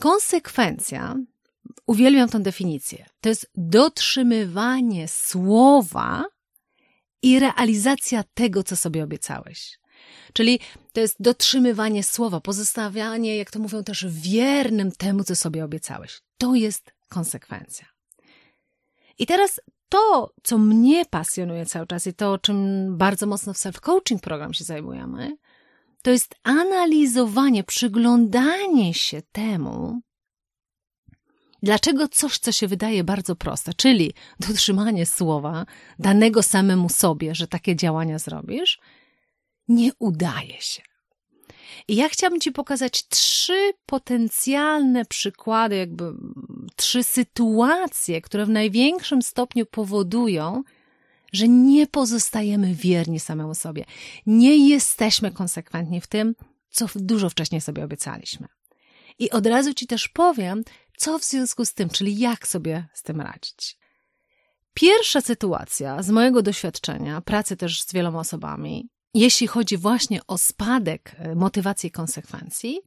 Konsekwencja, 0.00 1.16
uwielbiam 1.86 2.28
tę 2.28 2.40
definicję, 2.40 3.06
to 3.20 3.28
jest 3.28 3.50
dotrzymywanie 3.54 5.08
słowa 5.08 6.24
i 7.22 7.38
realizacja 7.38 8.24
tego, 8.34 8.62
co 8.62 8.76
sobie 8.76 9.04
obiecałeś. 9.04 9.81
Czyli 10.32 10.60
to 10.92 11.00
jest 11.00 11.16
dotrzymywanie 11.20 12.02
słowa, 12.02 12.40
pozostawianie, 12.40 13.36
jak 13.36 13.50
to 13.50 13.58
mówią 13.58 13.84
też, 13.84 14.06
wiernym 14.08 14.92
temu, 14.92 15.24
co 15.24 15.36
sobie 15.36 15.64
obiecałeś. 15.64 16.20
To 16.38 16.54
jest 16.54 16.92
konsekwencja. 17.08 17.86
I 19.18 19.26
teraz 19.26 19.60
to, 19.88 20.32
co 20.42 20.58
mnie 20.58 21.04
pasjonuje 21.04 21.66
cały 21.66 21.86
czas 21.86 22.06
i 22.06 22.14
to, 22.14 22.38
czym 22.38 22.88
bardzo 22.96 23.26
mocno 23.26 23.54
w 23.54 23.56
self-coaching 23.56 24.20
program 24.20 24.54
się 24.54 24.64
zajmujemy, 24.64 25.36
to 26.02 26.10
jest 26.10 26.34
analizowanie, 26.42 27.64
przyglądanie 27.64 28.94
się 28.94 29.22
temu, 29.32 30.00
dlaczego 31.62 32.08
coś, 32.08 32.38
co 32.38 32.52
się 32.52 32.68
wydaje 32.68 33.04
bardzo 33.04 33.36
proste, 33.36 33.74
czyli 33.74 34.12
dotrzymanie 34.48 35.06
słowa 35.06 35.66
danego 35.98 36.42
samemu 36.42 36.88
sobie, 36.88 37.34
że 37.34 37.46
takie 37.46 37.76
działania 37.76 38.18
zrobisz, 38.18 38.78
nie 39.74 39.90
udaje 39.98 40.60
się. 40.60 40.82
I 41.88 41.96
ja 41.96 42.08
chciałabym 42.08 42.40
Ci 42.40 42.52
pokazać 42.52 43.08
trzy 43.08 43.72
potencjalne 43.86 45.04
przykłady, 45.04 45.76
jakby 45.76 46.04
trzy 46.76 47.04
sytuacje, 47.04 48.20
które 48.20 48.46
w 48.46 48.48
największym 48.48 49.22
stopniu 49.22 49.66
powodują, 49.66 50.62
że 51.32 51.48
nie 51.48 51.86
pozostajemy 51.86 52.74
wierni 52.74 53.20
samemu 53.20 53.54
sobie. 53.54 53.84
Nie 54.26 54.68
jesteśmy 54.68 55.30
konsekwentni 55.30 56.00
w 56.00 56.06
tym, 56.06 56.34
co 56.70 56.86
dużo 56.94 57.30
wcześniej 57.30 57.60
sobie 57.60 57.84
obiecaliśmy. 57.84 58.48
I 59.18 59.30
od 59.30 59.46
razu 59.46 59.74
Ci 59.74 59.86
też 59.86 60.08
powiem, 60.08 60.62
co 60.96 61.18
w 61.18 61.24
związku 61.24 61.64
z 61.64 61.74
tym, 61.74 61.88
czyli 61.90 62.18
jak 62.18 62.48
sobie 62.48 62.88
z 62.94 63.02
tym 63.02 63.20
radzić. 63.20 63.78
Pierwsza 64.74 65.20
sytuacja 65.20 66.02
z 66.02 66.10
mojego 66.10 66.42
doświadczenia, 66.42 67.20
pracy 67.20 67.56
też 67.56 67.82
z 67.82 67.92
wieloma 67.92 68.18
osobami, 68.18 68.88
jeśli 69.14 69.46
chodzi 69.46 69.76
właśnie 69.76 70.20
o 70.26 70.38
spadek 70.38 71.16
e, 71.18 71.34
motywacji 71.34 71.88
i 71.88 71.90
konsekwencji, 71.90 72.80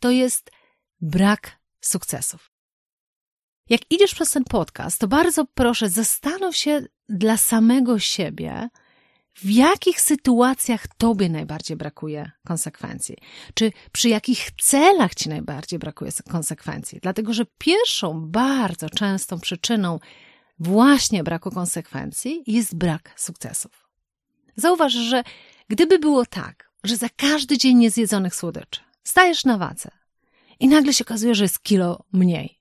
to 0.00 0.10
jest 0.10 0.50
brak 1.00 1.58
sukcesów. 1.80 2.50
Jak 3.68 3.80
idziesz 3.90 4.14
przez 4.14 4.30
ten 4.30 4.44
podcast, 4.44 5.00
to 5.00 5.08
bardzo 5.08 5.44
proszę, 5.54 5.88
zastanów 5.88 6.56
się 6.56 6.82
dla 7.08 7.36
samego 7.36 7.98
siebie, 7.98 8.68
w 9.34 9.50
jakich 9.50 10.00
sytuacjach 10.00 10.86
tobie 10.86 11.28
najbardziej 11.28 11.76
brakuje 11.76 12.30
konsekwencji? 12.46 13.16
Czy 13.54 13.72
przy 13.92 14.08
jakich 14.08 14.50
celach 14.50 15.14
ci 15.14 15.28
najbardziej 15.28 15.78
brakuje 15.78 16.10
konsekwencji? 16.30 16.98
Dlatego, 17.02 17.32
że 17.32 17.44
pierwszą 17.58 18.20
bardzo 18.30 18.90
częstą 18.90 19.40
przyczyną 19.40 19.98
właśnie 20.58 21.24
braku 21.24 21.50
konsekwencji 21.50 22.42
jest 22.46 22.74
brak 22.74 23.12
sukcesów. 23.16 23.88
Zauważ, 24.56 24.92
że 24.92 25.22
Gdyby 25.68 25.98
było 25.98 26.26
tak, 26.26 26.70
że 26.84 26.96
za 26.96 27.08
każdy 27.08 27.58
dzień 27.58 27.76
niezjedzonych 27.76 28.34
słodyczy 28.34 28.80
stajesz 29.04 29.44
na 29.44 29.58
wadze 29.58 29.90
i 30.60 30.68
nagle 30.68 30.92
się 30.92 31.04
okazuje, 31.04 31.34
że 31.34 31.44
jest 31.44 31.62
kilo 31.62 32.04
mniej, 32.12 32.58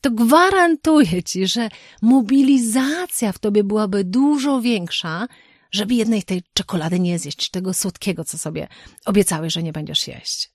to 0.00 0.10
gwarantuję 0.10 1.22
ci, 1.22 1.46
że 1.46 1.68
mobilizacja 2.02 3.32
w 3.32 3.38
tobie 3.38 3.64
byłaby 3.64 4.04
dużo 4.04 4.60
większa, 4.60 5.28
żeby 5.70 5.94
jednej 5.94 6.22
tej 6.22 6.42
czekolady 6.54 7.00
nie 7.00 7.18
zjeść, 7.18 7.50
tego 7.50 7.74
słodkiego, 7.74 8.24
co 8.24 8.38
sobie 8.38 8.68
obiecałeś, 9.06 9.52
że 9.52 9.62
nie 9.62 9.72
będziesz 9.72 10.08
jeść. 10.08 10.50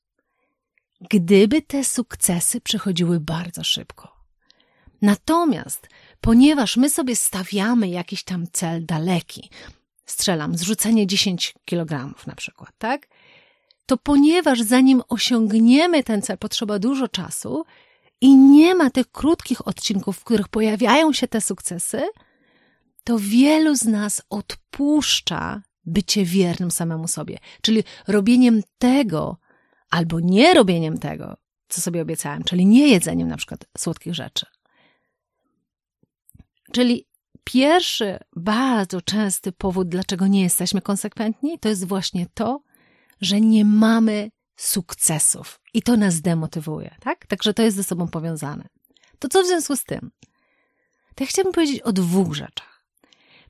Gdyby 1.10 1.62
te 1.62 1.84
sukcesy 1.84 2.62
przychodziły 2.62 3.20
bardzo 3.20 3.64
szybko. 3.64 4.16
Natomiast, 5.02 5.90
ponieważ 6.22 6.78
my 6.78 6.90
sobie 6.90 7.16
stawiamy 7.16 7.90
jakiś 7.90 8.24
tam 8.24 8.48
cel 8.52 8.86
daleki, 8.86 9.50
strzelam, 10.06 10.58
zrzucenie 10.58 11.08
10 11.08 11.54
kg 11.66 12.14
na 12.28 12.36
przykład, 12.36 12.70
tak? 12.78 13.08
To 13.86 13.98
ponieważ 13.98 14.62
zanim 14.62 15.02
osiągniemy 15.10 16.04
ten 16.04 16.22
cel, 16.22 16.38
potrzeba 16.38 16.80
dużo 16.80 17.08
czasu 17.08 17.66
i 18.22 18.36
nie 18.36 18.76
ma 18.76 18.90
tych 18.90 19.12
krótkich 19.12 19.68
odcinków, 19.68 20.18
w 20.18 20.24
których 20.24 20.48
pojawiają 20.48 21.14
się 21.14 21.28
te 21.28 21.42
sukcesy, 21.42 22.04
to 23.04 23.18
wielu 23.20 23.76
z 23.76 23.86
nas 23.86 24.22
odpuszcza 24.30 25.62
bycie 25.86 26.26
wiernym 26.26 26.72
samemu 26.72 27.08
sobie, 27.08 27.38
czyli 27.62 27.84
robieniem 28.08 28.62
tego 28.78 29.38
albo 29.90 30.20
nie 30.20 30.54
robieniem 30.54 30.98
tego, 30.98 31.38
co 31.68 31.82
sobie 31.82 32.02
obiecałem, 32.02 32.44
czyli 32.44 32.66
nie 32.66 32.88
jedzeniem 32.88 33.28
na 33.28 33.38
przykład 33.38 33.66
słodkich 33.78 34.16
rzeczy. 34.16 34.46
Czyli 36.72 37.08
Pierwszy 37.46 38.20
bardzo 38.36 39.02
częsty 39.02 39.52
powód, 39.52 39.90
dlaczego 39.90 40.28
nie 40.28 40.42
jesteśmy 40.42 40.82
konsekwentni, 40.82 41.60
to 41.60 41.70
jest 41.70 41.88
właśnie 41.88 42.26
to, 42.34 42.62
że 43.22 43.42
nie 43.42 43.66
mamy 43.66 44.30
sukcesów 44.56 45.60
i 45.74 45.82
to 45.82 45.98
nas 45.98 46.22
demotywuje, 46.22 46.96
tak? 47.00 47.28
Także 47.28 47.54
to 47.54 47.64
jest 47.64 47.78
ze 47.78 47.84
sobą 47.84 48.08
powiązane. 48.08 48.68
To 49.20 49.28
co 49.28 49.44
w 49.44 49.48
związku 49.48 49.76
z 49.76 49.84
tym? 49.84 50.12
To 51.16 51.24
ja 51.24 51.28
chciałabym 51.28 51.54
powiedzieć 51.54 51.82
o 51.82 51.94
dwóch 51.94 52.34
rzeczach. 52.34 52.86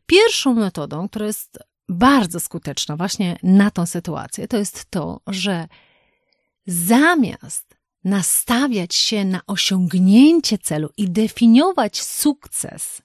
Pierwszą 0.05 0.53
metodą, 0.53 1.09
która 1.09 1.25
jest 1.25 1.59
bardzo 1.89 2.39
skuteczna 2.39 2.97
właśnie 2.97 3.37
na 3.43 3.71
tą 3.71 3.85
sytuację, 3.85 4.47
to 4.47 4.57
jest 4.57 4.85
to, 4.89 5.21
że 5.27 5.67
zamiast 6.67 7.77
nastawiać 8.03 8.95
się 8.95 9.25
na 9.25 9.41
osiągnięcie 9.47 10.57
celu 10.57 10.89
i 10.97 11.09
definiować 11.09 12.01
sukces 12.01 13.01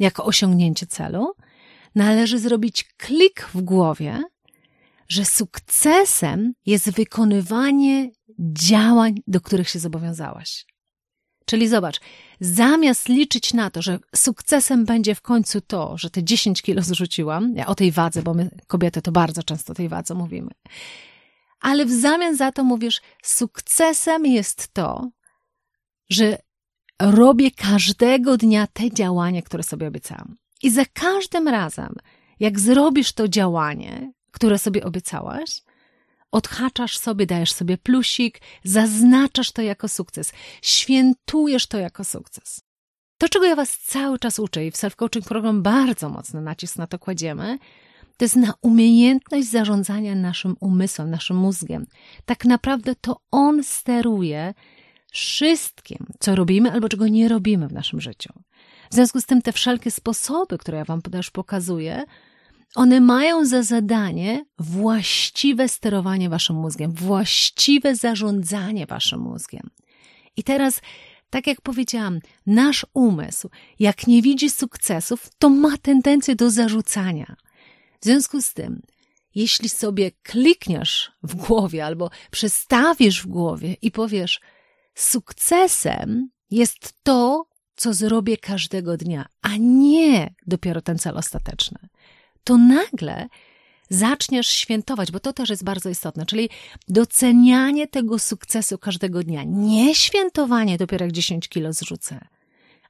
jako 0.00 0.24
osiągnięcie 0.24 0.86
celu, 0.86 1.32
należy 1.94 2.38
zrobić 2.38 2.84
klik 2.96 3.48
w 3.54 3.60
głowie, 3.60 4.22
że 5.08 5.24
sukcesem 5.24 6.52
jest 6.66 6.90
wykonywanie 6.90 8.10
działań, 8.38 9.14
do 9.26 9.40
których 9.40 9.68
się 9.68 9.78
zobowiązałaś. 9.78 10.66
Czyli 11.44 11.68
zobacz, 11.68 12.00
zamiast 12.40 13.08
liczyć 13.08 13.54
na 13.54 13.70
to, 13.70 13.82
że 13.82 13.98
sukcesem 14.16 14.84
będzie 14.84 15.14
w 15.14 15.22
końcu 15.22 15.60
to, 15.60 15.98
że 15.98 16.10
te 16.10 16.24
10 16.24 16.62
kilo 16.62 16.82
zrzuciłam, 16.82 17.52
ja 17.56 17.66
o 17.66 17.74
tej 17.74 17.92
wadze, 17.92 18.22
bo 18.22 18.34
my 18.34 18.50
kobiety 18.66 19.02
to 19.02 19.12
bardzo 19.12 19.42
często 19.42 19.72
o 19.72 19.76
tej 19.76 19.88
wadze 19.88 20.14
mówimy, 20.14 20.50
ale 21.60 21.86
w 21.86 21.90
zamian 21.90 22.36
za 22.36 22.52
to 22.52 22.64
mówisz, 22.64 23.00
sukcesem 23.22 24.26
jest 24.26 24.68
to, 24.74 25.10
że 26.10 26.38
robię 27.00 27.50
każdego 27.50 28.36
dnia 28.36 28.66
te 28.66 28.90
działania, 28.90 29.42
które 29.42 29.62
sobie 29.62 29.88
obiecałam. 29.88 30.36
I 30.62 30.70
za 30.70 30.84
każdym 30.92 31.48
razem, 31.48 31.94
jak 32.40 32.60
zrobisz 32.60 33.12
to 33.12 33.28
działanie, 33.28 34.12
które 34.30 34.58
sobie 34.58 34.84
obiecałaś, 34.84 35.62
odhaczasz 36.32 36.98
sobie, 36.98 37.26
dajesz 37.26 37.52
sobie 37.52 37.78
plusik, 37.78 38.40
zaznaczasz 38.64 39.52
to 39.52 39.62
jako 39.62 39.88
sukces, 39.88 40.32
świętujesz 40.62 41.66
to 41.66 41.78
jako 41.78 42.04
sukces. 42.04 42.60
To, 43.18 43.28
czego 43.28 43.44
ja 43.44 43.56
Was 43.56 43.78
cały 43.78 44.18
czas 44.18 44.38
uczę 44.38 44.66
i 44.66 44.70
w 44.70 44.74
self-coaching 44.74 45.28
program 45.28 45.62
bardzo 45.62 46.08
mocno 46.08 46.40
nacisk 46.40 46.76
na 46.76 46.86
to 46.86 46.98
kładziemy, 46.98 47.58
to 48.16 48.24
jest 48.24 48.36
na 48.36 48.54
umiejętność 48.62 49.48
zarządzania 49.48 50.14
naszym 50.14 50.56
umysłem, 50.60 51.10
naszym 51.10 51.36
mózgiem. 51.36 51.86
Tak 52.24 52.44
naprawdę 52.44 52.94
to 52.94 53.20
on 53.30 53.64
steruje 53.64 54.54
wszystkim, 55.10 56.06
co 56.20 56.34
robimy 56.34 56.72
albo 56.72 56.88
czego 56.88 57.08
nie 57.08 57.28
robimy 57.28 57.68
w 57.68 57.72
naszym 57.72 58.00
życiu. 58.00 58.32
W 58.90 58.94
związku 58.94 59.20
z 59.20 59.26
tym 59.26 59.42
te 59.42 59.52
wszelkie 59.52 59.90
sposoby, 59.90 60.58
które 60.58 60.78
ja 60.78 60.84
Wam 60.84 61.02
też 61.02 61.30
pokazuję, 61.30 62.04
one 62.74 63.00
mają 63.00 63.44
za 63.44 63.62
zadanie 63.62 64.44
właściwe 64.58 65.68
sterowanie 65.68 66.28
Waszym 66.28 66.56
mózgiem, 66.56 66.92
właściwe 66.92 67.96
zarządzanie 67.96 68.86
Waszym 68.86 69.20
mózgiem. 69.20 69.70
I 70.36 70.42
teraz, 70.42 70.80
tak 71.30 71.46
jak 71.46 71.60
powiedziałam, 71.60 72.20
nasz 72.46 72.86
umysł, 72.94 73.50
jak 73.78 74.06
nie 74.06 74.22
widzi 74.22 74.50
sukcesów, 74.50 75.30
to 75.38 75.48
ma 75.48 75.78
tendencję 75.78 76.36
do 76.36 76.50
zarzucania. 76.50 77.36
W 78.00 78.04
związku 78.04 78.42
z 78.42 78.54
tym, 78.54 78.82
jeśli 79.34 79.68
sobie 79.68 80.10
klikniesz 80.22 81.12
w 81.22 81.34
głowie 81.34 81.84
albo 81.84 82.10
przestawisz 82.30 83.22
w 83.22 83.26
głowie 83.26 83.76
i 83.82 83.90
powiesz, 83.90 84.40
sukcesem 84.94 86.30
jest 86.50 86.94
to, 87.02 87.46
co 87.76 87.94
zrobię 87.94 88.36
każdego 88.36 88.96
dnia, 88.96 89.26
a 89.42 89.50
nie 89.58 90.34
dopiero 90.46 90.80
ten 90.80 90.98
cel 90.98 91.18
ostateczny, 91.18 91.78
to 92.44 92.56
nagle 92.56 93.28
zaczniesz 93.90 94.48
świętować, 94.48 95.12
bo 95.12 95.20
to 95.20 95.32
też 95.32 95.50
jest 95.50 95.64
bardzo 95.64 95.88
istotne, 95.88 96.26
czyli 96.26 96.48
docenianie 96.88 97.88
tego 97.88 98.18
sukcesu 98.18 98.78
każdego 98.78 99.22
dnia. 99.22 99.42
Nie 99.46 99.94
świętowanie 99.94 100.78
dopiero 100.78 101.04
jak 101.04 101.12
10 101.12 101.48
kilo 101.48 101.72
zrzucę, 101.72 102.20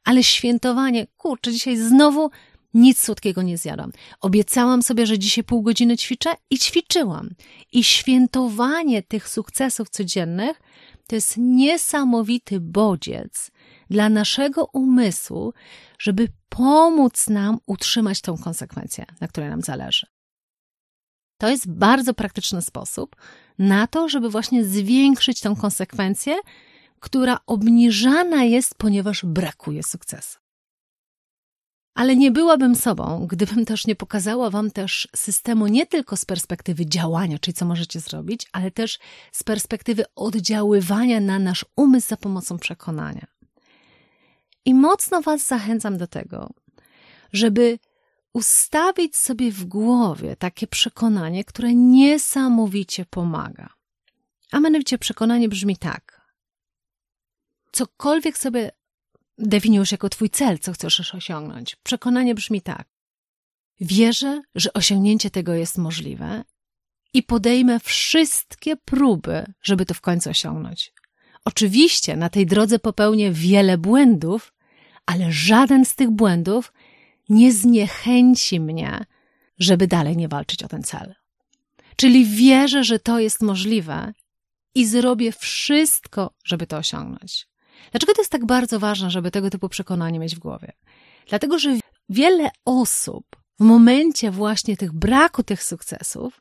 ale 0.04 0.24
świętowanie, 0.24 1.06
kurczę, 1.16 1.52
dzisiaj 1.52 1.76
znowu 1.76 2.30
nic 2.74 2.98
słodkiego 3.00 3.42
nie 3.42 3.58
zjadłam. 3.58 3.92
Obiecałam 4.20 4.82
sobie, 4.82 5.06
że 5.06 5.18
dzisiaj 5.18 5.44
pół 5.44 5.62
godziny 5.62 5.96
ćwiczę 5.96 6.30
i 6.50 6.58
ćwiczyłam. 6.58 7.30
I 7.72 7.84
świętowanie 7.84 9.02
tych 9.02 9.28
sukcesów 9.28 9.90
codziennych 9.90 10.60
to 11.06 11.14
jest 11.14 11.34
niesamowity 11.36 12.60
bodziec 12.60 13.50
dla 13.90 14.08
naszego 14.08 14.64
umysłu, 14.64 15.52
żeby 15.98 16.28
pomóc 16.48 17.28
nam 17.28 17.58
utrzymać 17.66 18.20
tą 18.20 18.38
konsekwencję, 18.38 19.06
na 19.20 19.28
której 19.28 19.50
nam 19.50 19.60
zależy. 19.62 20.06
To 21.38 21.48
jest 21.48 21.70
bardzo 21.70 22.14
praktyczny 22.14 22.62
sposób 22.62 23.16
na 23.58 23.86
to, 23.86 24.08
żeby 24.08 24.30
właśnie 24.30 24.64
zwiększyć 24.64 25.40
tą 25.40 25.56
konsekwencję, 25.56 26.38
która 27.00 27.38
obniżana 27.46 28.44
jest, 28.44 28.74
ponieważ 28.74 29.24
brakuje 29.24 29.82
sukcesu. 29.82 30.39
Ale 32.00 32.16
nie 32.16 32.30
byłabym 32.30 32.74
sobą, 32.76 33.26
gdybym 33.30 33.64
też 33.64 33.86
nie 33.86 33.96
pokazała 33.96 34.50
Wam 34.50 34.70
też 34.70 35.08
systemu 35.16 35.66
nie 35.66 35.86
tylko 35.86 36.16
z 36.16 36.24
perspektywy 36.24 36.86
działania, 36.86 37.38
czyli 37.38 37.54
co 37.54 37.64
możecie 37.64 38.00
zrobić, 38.00 38.46
ale 38.52 38.70
też 38.70 38.98
z 39.32 39.42
perspektywy 39.42 40.04
oddziaływania 40.14 41.20
na 41.20 41.38
nasz 41.38 41.64
umysł 41.76 42.08
za 42.08 42.16
pomocą 42.16 42.58
przekonania. 42.58 43.26
I 44.64 44.74
mocno 44.74 45.22
Was 45.22 45.46
zachęcam 45.46 45.98
do 45.98 46.06
tego, 46.06 46.50
żeby 47.32 47.78
ustawić 48.32 49.16
sobie 49.16 49.52
w 49.52 49.64
głowie 49.64 50.36
takie 50.36 50.66
przekonanie, 50.66 51.44
które 51.44 51.74
niesamowicie 51.74 53.04
pomaga. 53.04 53.68
A 54.52 54.60
mianowicie 54.60 54.98
przekonanie 54.98 55.48
brzmi 55.48 55.76
tak. 55.76 56.20
Cokolwiek 57.72 58.38
sobie 58.38 58.70
definiujesz 59.40 59.92
jako 59.92 60.08
Twój 60.08 60.30
cel, 60.30 60.58
co 60.58 60.72
chcesz 60.72 61.14
osiągnąć. 61.14 61.76
Przekonanie 61.76 62.34
brzmi 62.34 62.62
tak. 62.62 62.88
Wierzę, 63.80 64.42
że 64.54 64.72
osiągnięcie 64.72 65.30
tego 65.30 65.54
jest 65.54 65.78
możliwe 65.78 66.44
i 67.14 67.22
podejmę 67.22 67.80
wszystkie 67.80 68.76
próby, 68.76 69.52
żeby 69.62 69.86
to 69.86 69.94
w 69.94 70.00
końcu 70.00 70.30
osiągnąć. 70.30 70.92
Oczywiście 71.44 72.16
na 72.16 72.28
tej 72.28 72.46
drodze 72.46 72.78
popełnię 72.78 73.32
wiele 73.32 73.78
błędów, 73.78 74.52
ale 75.06 75.32
żaden 75.32 75.84
z 75.84 75.94
tych 75.94 76.10
błędów 76.10 76.72
nie 77.28 77.52
zniechęci 77.52 78.60
mnie, 78.60 79.04
żeby 79.58 79.86
dalej 79.86 80.16
nie 80.16 80.28
walczyć 80.28 80.62
o 80.62 80.68
ten 80.68 80.82
cel. 80.82 81.14
Czyli 81.96 82.26
wierzę, 82.26 82.84
że 82.84 82.98
to 82.98 83.18
jest 83.18 83.42
możliwe 83.42 84.12
i 84.74 84.86
zrobię 84.86 85.32
wszystko, 85.32 86.34
żeby 86.44 86.66
to 86.66 86.76
osiągnąć. 86.76 87.49
Dlaczego 87.90 88.14
to 88.14 88.20
jest 88.20 88.32
tak 88.32 88.46
bardzo 88.46 88.78
ważne, 88.78 89.10
żeby 89.10 89.30
tego 89.30 89.50
typu 89.50 89.68
przekonanie 89.68 90.18
mieć 90.18 90.36
w 90.36 90.38
głowie? 90.38 90.72
Dlatego, 91.28 91.58
że 91.58 91.78
wiele 92.08 92.50
osób 92.64 93.24
w 93.60 93.64
momencie 93.64 94.30
właśnie 94.30 94.76
tych 94.76 94.92
braku 94.92 95.42
tych 95.42 95.62
sukcesów 95.62 96.40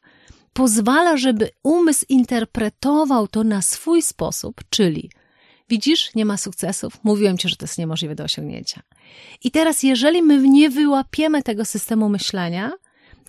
pozwala, 0.53 1.17
żeby 1.17 1.49
umysł 1.63 2.05
interpretował 2.09 3.27
to 3.27 3.43
na 3.43 3.61
swój 3.61 4.01
sposób, 4.01 4.61
czyli 4.69 5.11
widzisz, 5.69 6.15
nie 6.15 6.25
ma 6.25 6.37
sukcesów, 6.37 7.03
mówiłem 7.03 7.37
ci, 7.37 7.49
że 7.49 7.55
to 7.55 7.65
jest 7.65 7.77
niemożliwe 7.77 8.15
do 8.15 8.23
osiągnięcia. 8.23 8.81
I 9.43 9.51
teraz, 9.51 9.83
jeżeli 9.83 10.23
my 10.23 10.49
nie 10.49 10.69
wyłapiemy 10.69 11.43
tego 11.43 11.65
systemu 11.65 12.09
myślenia, 12.09 12.71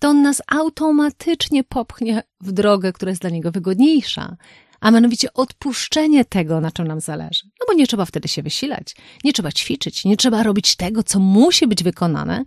to 0.00 0.08
on 0.08 0.22
nas 0.22 0.42
automatycznie 0.46 1.64
popchnie 1.64 2.22
w 2.40 2.52
drogę, 2.52 2.92
która 2.92 3.10
jest 3.10 3.22
dla 3.22 3.30
niego 3.30 3.50
wygodniejsza, 3.50 4.36
a 4.80 4.90
mianowicie 4.90 5.32
odpuszczenie 5.32 6.24
tego, 6.24 6.60
na 6.60 6.70
czym 6.70 6.86
nam 6.86 7.00
zależy. 7.00 7.42
No 7.60 7.66
bo 7.68 7.72
nie 7.72 7.86
trzeba 7.86 8.04
wtedy 8.04 8.28
się 8.28 8.42
wysilać, 8.42 8.96
nie 9.24 9.32
trzeba 9.32 9.52
ćwiczyć, 9.52 10.04
nie 10.04 10.16
trzeba 10.16 10.42
robić 10.42 10.76
tego, 10.76 11.02
co 11.02 11.18
musi 11.18 11.66
być 11.66 11.82
wykonane, 11.82 12.44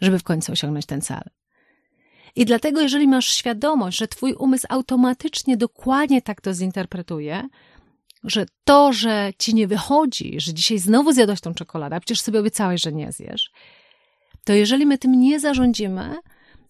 żeby 0.00 0.18
w 0.18 0.22
końcu 0.22 0.52
osiągnąć 0.52 0.86
ten 0.86 1.00
cel. 1.00 1.22
I 2.36 2.44
dlatego, 2.44 2.80
jeżeli 2.80 3.08
masz 3.08 3.26
świadomość, 3.26 3.98
że 3.98 4.08
twój 4.08 4.34
umysł 4.34 4.66
automatycznie 4.68 5.56
dokładnie 5.56 6.22
tak 6.22 6.40
to 6.40 6.54
zinterpretuje, 6.54 7.48
że 8.24 8.46
to, 8.64 8.92
że 8.92 9.32
ci 9.38 9.54
nie 9.54 9.66
wychodzi, 9.68 10.40
że 10.40 10.54
dzisiaj 10.54 10.78
znowu 10.78 11.12
zjadłeś 11.12 11.40
tą 11.40 11.54
czekoladę, 11.54 11.96
a 11.96 12.00
przecież 12.00 12.20
sobie 12.20 12.40
obiecałeś, 12.40 12.82
że 12.82 12.92
nie 12.92 13.12
zjesz, 13.12 13.50
to 14.44 14.52
jeżeli 14.52 14.86
my 14.86 14.98
tym 14.98 15.20
nie 15.20 15.40
zarządzimy, 15.40 16.16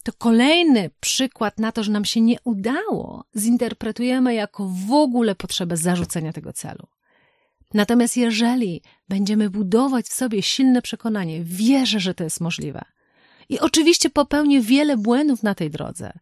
to 0.02 0.12
kolejny 0.12 0.90
przykład 1.00 1.58
na 1.58 1.72
to, 1.72 1.84
że 1.84 1.92
nam 1.92 2.04
się 2.04 2.20
nie 2.20 2.36
udało, 2.44 3.24
zinterpretujemy 3.36 4.34
jako 4.34 4.68
w 4.68 4.92
ogóle 4.92 5.34
potrzebę 5.34 5.76
zarzucenia 5.76 6.32
tego 6.32 6.52
celu. 6.52 6.86
Natomiast 7.74 8.16
jeżeli 8.16 8.82
będziemy 9.08 9.50
budować 9.50 10.06
w 10.06 10.12
sobie 10.12 10.42
silne 10.42 10.82
przekonanie, 10.82 11.44
wierzę, 11.44 12.00
że 12.00 12.14
to 12.14 12.24
jest 12.24 12.40
możliwe. 12.40 12.84
I 13.48 13.60
oczywiście 13.60 14.10
popełnię 14.10 14.60
wiele 14.60 14.96
błędów 14.96 15.42
na 15.42 15.54
tej 15.54 15.70
drodze, 15.70 16.12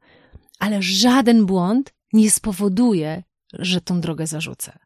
ale 0.58 0.82
żaden 0.82 1.46
błąd 1.46 1.94
nie 2.12 2.30
spowoduje, 2.30 3.22
że 3.52 3.80
tą 3.80 4.00
drogę 4.00 4.26
zarzucę. 4.26 4.78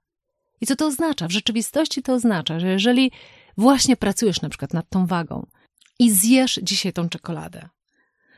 I 0.60 0.66
co 0.66 0.76
to 0.76 0.86
oznacza? 0.86 1.28
W 1.28 1.32
rzeczywistości 1.32 2.02
to 2.02 2.12
oznacza, 2.12 2.60
że 2.60 2.68
jeżeli 2.68 3.12
właśnie 3.56 3.96
pracujesz 3.96 4.42
na 4.42 4.48
przykład 4.48 4.72
nad 4.72 4.88
tą 4.88 5.06
wagą 5.06 5.46
i 5.98 6.10
zjesz 6.10 6.60
dzisiaj 6.62 6.92
tą 6.92 7.08
czekoladę, 7.08 7.68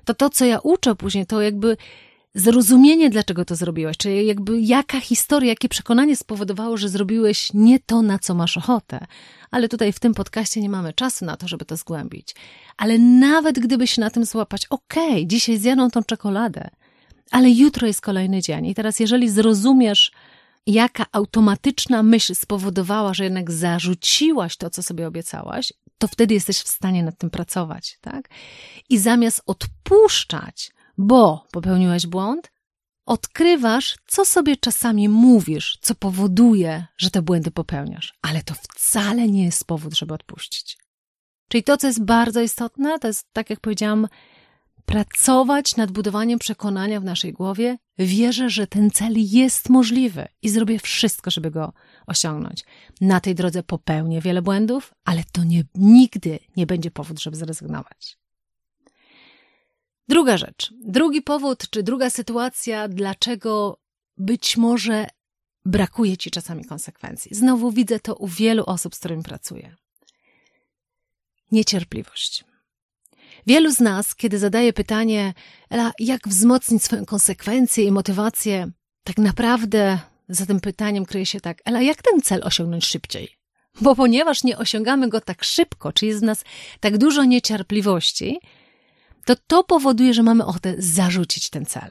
to 0.06 0.14
to, 0.14 0.30
co 0.30 0.44
ja 0.44 0.58
uczę 0.58 0.94
później, 0.94 1.26
to 1.26 1.42
jakby 1.42 1.76
zrozumienie, 2.34 3.10
dlaczego 3.10 3.44
to 3.44 3.56
zrobiłeś, 3.56 3.96
czyli 3.96 4.26
jakby 4.26 4.60
jaka 4.60 5.00
historia, 5.00 5.48
jakie 5.48 5.68
przekonanie 5.68 6.16
spowodowało, 6.16 6.76
że 6.76 6.88
zrobiłeś 6.88 7.52
nie 7.54 7.78
to, 7.80 8.02
na 8.02 8.18
co 8.18 8.34
masz 8.34 8.56
ochotę. 8.56 9.06
Ale 9.50 9.68
tutaj 9.68 9.92
w 9.92 10.00
tym 10.00 10.14
podcaście 10.14 10.60
nie 10.60 10.68
mamy 10.68 10.92
czasu 10.92 11.24
na 11.24 11.36
to, 11.36 11.48
żeby 11.48 11.64
to 11.64 11.76
zgłębić. 11.76 12.34
Ale 12.76 12.98
nawet 12.98 13.58
gdyby 13.58 13.86
się 13.86 14.00
na 14.00 14.10
tym 14.10 14.24
złapać, 14.24 14.66
okej, 14.66 15.10
okay, 15.10 15.26
dzisiaj 15.26 15.58
zjadą 15.58 15.90
tą 15.90 16.02
czekoladę, 16.02 16.70
ale 17.30 17.50
jutro 17.50 17.86
jest 17.86 18.00
kolejny 18.00 18.42
dzień. 18.42 18.66
I 18.66 18.74
teraz, 18.74 19.00
jeżeli 19.00 19.30
zrozumiesz, 19.30 20.12
jaka 20.66 21.06
automatyczna 21.12 22.02
myśl 22.02 22.34
spowodowała, 22.34 23.14
że 23.14 23.24
jednak 23.24 23.50
zarzuciłaś 23.50 24.56
to, 24.56 24.70
co 24.70 24.82
sobie 24.82 25.06
obiecałaś, 25.06 25.72
to 25.98 26.08
wtedy 26.08 26.34
jesteś 26.34 26.58
w 26.58 26.68
stanie 26.68 27.02
nad 27.02 27.18
tym 27.18 27.30
pracować, 27.30 27.98
tak? 28.00 28.28
I 28.88 28.98
zamiast 28.98 29.42
odpuszczać, 29.46 30.70
bo 30.98 31.46
popełniłeś 31.52 32.06
błąd, 32.06 32.52
odkrywasz, 33.06 33.96
co 34.06 34.24
sobie 34.24 34.56
czasami 34.56 35.08
mówisz, 35.08 35.78
co 35.80 35.94
powoduje, 35.94 36.86
że 36.96 37.10
te 37.10 37.22
błędy 37.22 37.50
popełniasz, 37.50 38.14
ale 38.22 38.42
to 38.42 38.54
wcale 38.54 39.28
nie 39.28 39.44
jest 39.44 39.64
powód, 39.64 39.94
żeby 39.94 40.14
odpuścić. 40.14 40.78
Czyli 41.48 41.64
to, 41.64 41.76
co 41.76 41.86
jest 41.86 42.04
bardzo 42.04 42.40
istotne, 42.40 42.98
to 42.98 43.08
jest, 43.08 43.26
tak 43.32 43.50
jak 43.50 43.60
powiedziałam, 43.60 44.08
pracować 44.86 45.76
nad 45.76 45.90
budowaniem 45.90 46.38
przekonania 46.38 47.00
w 47.00 47.04
naszej 47.04 47.32
głowie, 47.32 47.78
wierzę, 47.98 48.50
że 48.50 48.66
ten 48.66 48.90
cel 48.90 49.14
jest 49.16 49.68
możliwy 49.68 50.28
i 50.42 50.48
zrobię 50.48 50.78
wszystko, 50.78 51.30
żeby 51.30 51.50
go 51.50 51.72
osiągnąć. 52.06 52.64
Na 53.00 53.20
tej 53.20 53.34
drodze 53.34 53.62
popełnię 53.62 54.20
wiele 54.20 54.42
błędów, 54.42 54.94
ale 55.04 55.24
to 55.32 55.44
nie, 55.44 55.64
nigdy 55.74 56.38
nie 56.56 56.66
będzie 56.66 56.90
powód, 56.90 57.20
żeby 57.20 57.36
zrezygnować. 57.36 58.18
Druga 60.08 60.36
rzecz, 60.36 60.72
drugi 60.84 61.22
powód, 61.22 61.70
czy 61.70 61.82
druga 61.82 62.10
sytuacja, 62.10 62.88
dlaczego 62.88 63.80
być 64.16 64.56
może 64.56 65.06
brakuje 65.64 66.16
ci 66.16 66.30
czasami 66.30 66.64
konsekwencji. 66.64 67.34
Znowu 67.34 67.70
widzę 67.70 68.00
to 68.00 68.14
u 68.14 68.26
wielu 68.26 68.64
osób, 68.66 68.94
z 68.94 68.98
którymi 68.98 69.22
pracuję. 69.22 69.76
niecierpliwość. 71.52 72.44
Wielu 73.46 73.72
z 73.72 73.80
nas, 73.80 74.14
kiedy 74.14 74.38
zadaje 74.38 74.72
pytanie, 74.72 75.34
Ela, 75.70 75.92
jak 75.98 76.28
wzmocnić 76.28 76.82
swoją 76.82 77.04
konsekwencję 77.04 77.84
i 77.84 77.92
motywację, 77.92 78.70
tak 79.04 79.18
naprawdę 79.18 79.98
za 80.28 80.46
tym 80.46 80.60
pytaniem 80.60 81.06
kryje 81.06 81.26
się 81.26 81.40
tak, 81.40 81.62
Ela, 81.64 81.82
jak 81.82 82.02
ten 82.02 82.20
cel 82.20 82.40
osiągnąć 82.44 82.86
szybciej? 82.86 83.28
Bo 83.80 83.96
ponieważ 83.96 84.44
nie 84.44 84.58
osiągamy 84.58 85.08
go 85.08 85.20
tak 85.20 85.44
szybko, 85.44 85.92
czy 85.92 86.06
jest 86.06 86.20
w 86.20 86.22
nas 86.22 86.44
tak 86.80 86.98
dużo 86.98 87.24
niecierpliwości, 87.24 88.38
to 89.24 89.36
to 89.46 89.64
powoduje, 89.64 90.14
że 90.14 90.22
mamy 90.22 90.44
ochotę 90.44 90.74
zarzucić 90.78 91.50
ten 91.50 91.66
cel. 91.66 91.90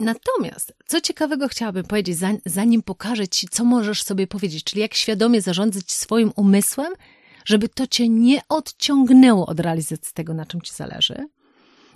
Natomiast, 0.00 0.74
co 0.86 1.00
ciekawego 1.00 1.48
chciałabym 1.48 1.84
powiedzieć, 1.84 2.18
zanim 2.46 2.82
pokażę 2.82 3.28
Ci, 3.28 3.48
co 3.48 3.64
możesz 3.64 4.02
sobie 4.02 4.26
powiedzieć, 4.26 4.64
czyli 4.64 4.82
jak 4.82 4.94
świadomie 4.94 5.42
zarządzać 5.42 5.92
swoim 5.92 6.32
umysłem, 6.36 6.92
żeby 7.48 7.68
to 7.68 7.86
Cię 7.86 8.08
nie 8.08 8.40
odciągnęło 8.48 9.46
od 9.46 9.60
realizacji 9.60 10.14
tego, 10.14 10.34
na 10.34 10.46
czym 10.46 10.62
Ci 10.62 10.72
zależy, 10.74 11.28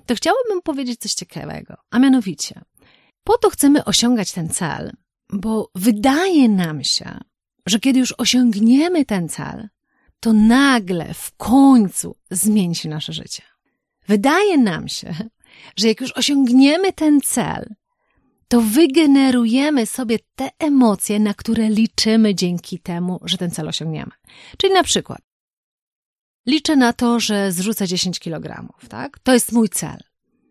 to 0.06 0.14
chciałabym 0.14 0.62
powiedzieć 0.62 1.00
coś 1.00 1.14
ciekawego, 1.14 1.76
a 1.90 1.98
mianowicie, 1.98 2.60
po 3.24 3.38
to 3.38 3.50
chcemy 3.50 3.84
osiągać 3.84 4.32
ten 4.32 4.48
cel, 4.48 4.92
bo 5.32 5.70
wydaje 5.74 6.48
nam 6.48 6.84
się, 6.84 7.20
że 7.66 7.80
kiedy 7.80 7.98
już 7.98 8.14
osiągniemy 8.18 9.04
ten 9.04 9.28
cel, 9.28 9.68
to 10.20 10.32
nagle 10.32 11.14
w 11.14 11.36
końcu 11.36 12.16
zmieni 12.30 12.74
się 12.74 12.88
nasze 12.88 13.12
życie. 13.12 13.42
Wydaje 14.08 14.58
nam 14.58 14.88
się, 14.88 15.14
że 15.76 15.88
jak 15.88 16.00
już 16.00 16.12
osiągniemy 16.12 16.92
ten 16.92 17.20
cel, 17.20 17.74
to 18.48 18.60
wygenerujemy 18.60 19.86
sobie 19.86 20.18
te 20.34 20.50
emocje, 20.58 21.20
na 21.20 21.34
które 21.34 21.68
liczymy 21.68 22.34
dzięki 22.34 22.78
temu, 22.78 23.20
że 23.24 23.38
ten 23.38 23.50
cel 23.50 23.68
osiągniemy. 23.68 24.12
Czyli 24.56 24.72
na 24.72 24.82
przykład, 24.82 25.31
liczę 26.46 26.76
na 26.76 26.92
to, 26.92 27.20
że 27.20 27.52
zrzucę 27.52 27.88
10 27.88 28.20
kg, 28.20 28.68
tak? 28.88 29.18
To 29.18 29.34
jest 29.34 29.52
mój 29.52 29.68
cel. 29.68 29.98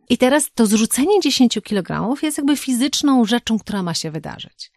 I 0.09 0.17
teraz 0.17 0.51
to 0.55 0.65
zrzucenie 0.65 1.19
10 1.19 1.59
kg 1.63 2.21
jest 2.23 2.37
jakby 2.37 2.57
fizyczną 2.57 3.25
rzeczą, 3.25 3.59
która 3.59 3.83
ma 3.83 3.93
się 3.93 4.11
wydarzyć. 4.11 4.71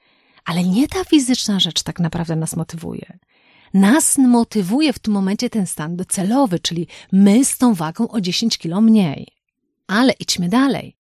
Ale 0.44 0.64
nie 0.64 0.88
ta 0.88 1.04
fizyczna 1.04 1.60
rzecz 1.60 1.82
tak 1.82 2.00
naprawdę 2.00 2.36
nas 2.36 2.56
motywuje. 2.56 3.18
Nas 3.74 4.18
motywuje 4.18 4.92
w 4.92 4.98
tym 4.98 5.14
momencie 5.14 5.50
ten 5.50 5.66
stan 5.66 5.96
docelowy, 5.96 6.58
czyli 6.58 6.86
my 7.12 7.44
z 7.44 7.58
tą 7.58 7.74
wagą 7.74 8.08
o 8.08 8.20
10 8.20 8.58
kilo 8.58 8.80
mniej. 8.80 9.28
Ale 9.86 10.12
idźmy 10.12 10.48
dalej. 10.48 10.96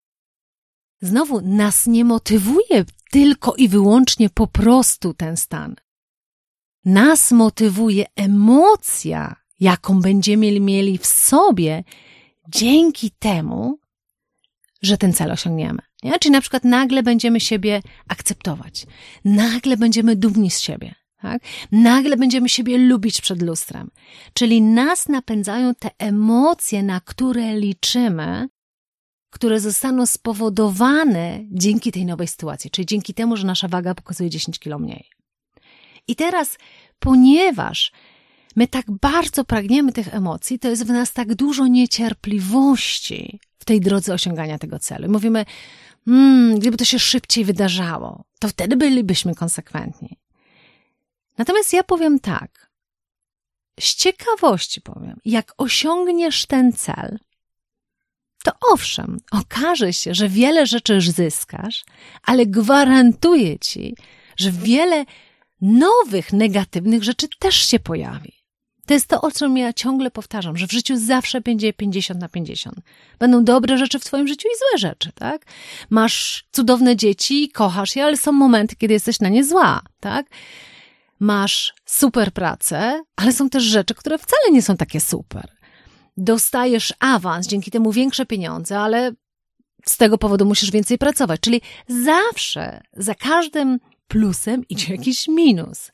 Znowu 1.01 1.41
nas 1.41 1.87
nie 1.87 2.05
motywuje 2.05 2.85
tylko 3.11 3.55
i 3.55 3.69
wyłącznie 3.69 4.31
po 4.31 4.47
prostu 4.47 5.15
ten 5.15 5.37
stan. 5.37 5.77
Nas 6.85 7.33
motywuje 7.33 8.05
emocja, 8.17 9.37
jaką 9.61 10.01
będziemy 10.01 10.61
mieli 10.61 10.99
w 10.99 11.07
sobie 11.07 11.85
dzięki 12.49 13.11
temu, 13.11 13.79
że 14.83 14.99
ten 14.99 15.13
cel 15.13 15.31
osiągniemy. 15.31 15.83
Nie? 16.03 16.19
Czyli 16.19 16.33
na 16.33 16.41
przykład 16.41 16.65
nagle 16.65 17.03
będziemy 17.03 17.41
siebie 17.41 17.83
akceptować, 18.09 18.87
nagle 19.25 19.77
będziemy 19.77 20.17
dumni 20.17 20.51
z 20.51 20.61
siebie, 20.61 20.95
tak? 21.23 21.43
nagle 21.73 22.17
będziemy 22.17 22.49
siebie 22.49 22.79
lubić 22.79 23.21
przed 23.21 23.43
lustrem. 23.43 23.91
Czyli 24.35 24.63
nas 24.63 25.09
napędzają 25.09 25.75
te 25.75 25.91
emocje, 25.99 26.83
na 26.83 27.01
które 27.01 27.57
liczymy, 27.57 28.49
które 29.31 29.61
zostaną 29.61 30.07
spowodowane 30.07 31.41
dzięki 31.51 31.93
tej 31.93 32.07
nowej 32.07 32.29
sytuacji, 32.29 32.71
czyli 32.71 32.87
dzięki 32.87 33.15
temu, 33.15 33.37
że 33.37 33.47
nasza 33.47 33.69
waga 33.69 33.95
pokazuje 33.95 34.31
10 34.31 34.59
kilo 34.59 34.79
mniej. 34.79 35.11
I 36.09 36.17
teraz, 36.17 36.59
ponieważ 36.99 37.93
my 38.57 38.69
tak 38.69 38.91
bardzo 38.91 39.45
pragniemy 39.45 39.93
tych 39.93 40.15
emocji, 40.15 40.59
to 40.59 40.69
jest 40.69 40.87
w 40.87 40.91
nas 40.91 41.13
tak 41.13 41.35
dużo 41.35 41.67
niecierpliwości 41.67 43.41
w 43.59 43.65
tej 43.65 43.81
drodze 43.81 44.15
osiągania 44.15 44.59
tego 44.59 44.79
celu. 44.79 45.13
Mówimy, 45.13 45.45
hmm, 46.05 46.59
gdyby 46.59 46.77
to 46.77 46.85
się 46.85 46.99
szybciej 46.99 47.45
wydarzało, 47.45 48.25
to 48.39 48.49
wtedy 48.49 48.77
bylibyśmy 48.77 49.35
konsekwentni. 49.35 50.19
Natomiast 51.39 51.73
ja 51.73 51.83
powiem 51.83 52.21
tak, 52.21 52.71
z 53.81 53.95
ciekawości 53.95 54.81
powiem, 54.81 55.21
jak 55.25 55.53
osiągniesz 55.59 56.47
ten 56.47 56.73
cel, 56.73 57.19
to 58.45 58.53
owszem, 58.73 59.19
okaże 59.31 59.93
się, 59.93 60.15
że 60.15 60.29
wiele 60.29 60.67
rzeczy 60.67 60.95
już 60.95 61.11
zyskasz, 61.11 61.85
ale 62.23 62.47
gwarantuję 62.47 63.59
ci, 63.59 63.97
że 64.37 64.51
wiele 64.51 65.05
nowych, 65.61 66.33
negatywnych 66.33 67.05
rzeczy 67.05 67.27
też 67.39 67.55
się 67.55 67.79
pojawi. 67.79 68.40
To 68.91 68.95
jest 68.95 69.07
to, 69.07 69.21
o 69.21 69.31
czym 69.31 69.57
ja 69.57 69.73
ciągle 69.73 70.11
powtarzam, 70.11 70.57
że 70.57 70.67
w 70.67 70.73
życiu 70.73 70.97
zawsze 70.97 71.41
będzie 71.41 71.73
50 71.73 72.21
na 72.21 72.29
50. 72.29 72.77
Będą 73.19 73.45
dobre 73.45 73.79
rzeczy 73.79 73.99
w 73.99 74.05
twoim 74.05 74.29
życiu 74.29 74.49
i 74.49 74.59
złe 74.59 74.79
rzeczy, 74.79 75.13
tak? 75.15 75.47
Masz 75.91 76.45
cudowne 76.53 76.97
dzieci, 76.97 77.49
kochasz 77.49 77.97
je, 77.97 78.05
ale 78.05 78.17
są 78.17 78.33
momenty, 78.33 78.77
kiedy 78.77 78.95
jesteś 78.95 79.21
na 79.21 79.29
nie 79.29 79.45
zła, 79.45 79.83
tak? 80.01 80.27
Masz 81.21 81.75
super 81.85 82.33
pracę, 82.33 83.03
ale 83.17 83.33
są 83.33 83.51
też 83.51 83.63
rzeczy, 83.63 83.95
które 83.95 84.19
wcale 84.19 84.51
nie 84.53 84.63
są 84.63 84.77
takie 84.77 85.01
super 85.01 85.49
dostajesz 86.17 86.95
awans, 87.01 87.47
dzięki 87.47 87.71
temu 87.71 87.93
większe 87.93 88.27
pieniądze, 88.27 88.79
ale 88.79 89.13
z 89.87 89.97
tego 89.97 90.19
powodu 90.19 90.47
musisz 90.47 90.71
więcej 90.71 90.99
pracować. 90.99 91.41
Czyli 91.41 91.61
zawsze 91.89 92.81
za 92.93 93.15
każdym 93.15 93.79
plusem 94.09 94.69
idzie 94.69 94.93
jakiś 94.93 95.29
minus. 95.29 95.91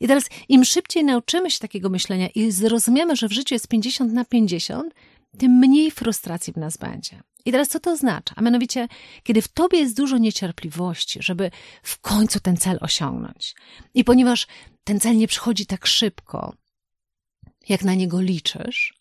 I 0.00 0.08
teraz 0.08 0.24
im 0.48 0.64
szybciej 0.64 1.04
nauczymy 1.04 1.50
się 1.50 1.58
takiego 1.58 1.90
myślenia 1.90 2.28
i 2.28 2.50
zrozumiemy, 2.50 3.16
że 3.16 3.28
w 3.28 3.32
życiu 3.32 3.54
jest 3.54 3.68
50 3.68 4.12
na 4.12 4.24
50, 4.24 4.94
tym 5.38 5.52
mniej 5.52 5.90
frustracji 5.90 6.52
w 6.52 6.56
nas 6.56 6.76
będzie. 6.76 7.22
I 7.44 7.52
teraz 7.52 7.68
co 7.68 7.80
to 7.80 7.90
oznacza? 7.90 8.34
A 8.36 8.42
mianowicie, 8.42 8.88
kiedy 9.22 9.42
w 9.42 9.48
tobie 9.48 9.78
jest 9.78 9.96
dużo 9.96 10.18
niecierpliwości, 10.18 11.22
żeby 11.22 11.50
w 11.82 12.00
końcu 12.00 12.40
ten 12.40 12.56
cel 12.56 12.78
osiągnąć. 12.80 13.54
I 13.94 14.04
ponieważ 14.04 14.46
ten 14.84 15.00
cel 15.00 15.16
nie 15.16 15.28
przychodzi 15.28 15.66
tak 15.66 15.86
szybko, 15.86 16.54
jak 17.68 17.84
na 17.84 17.94
niego 17.94 18.20
liczysz, 18.20 18.94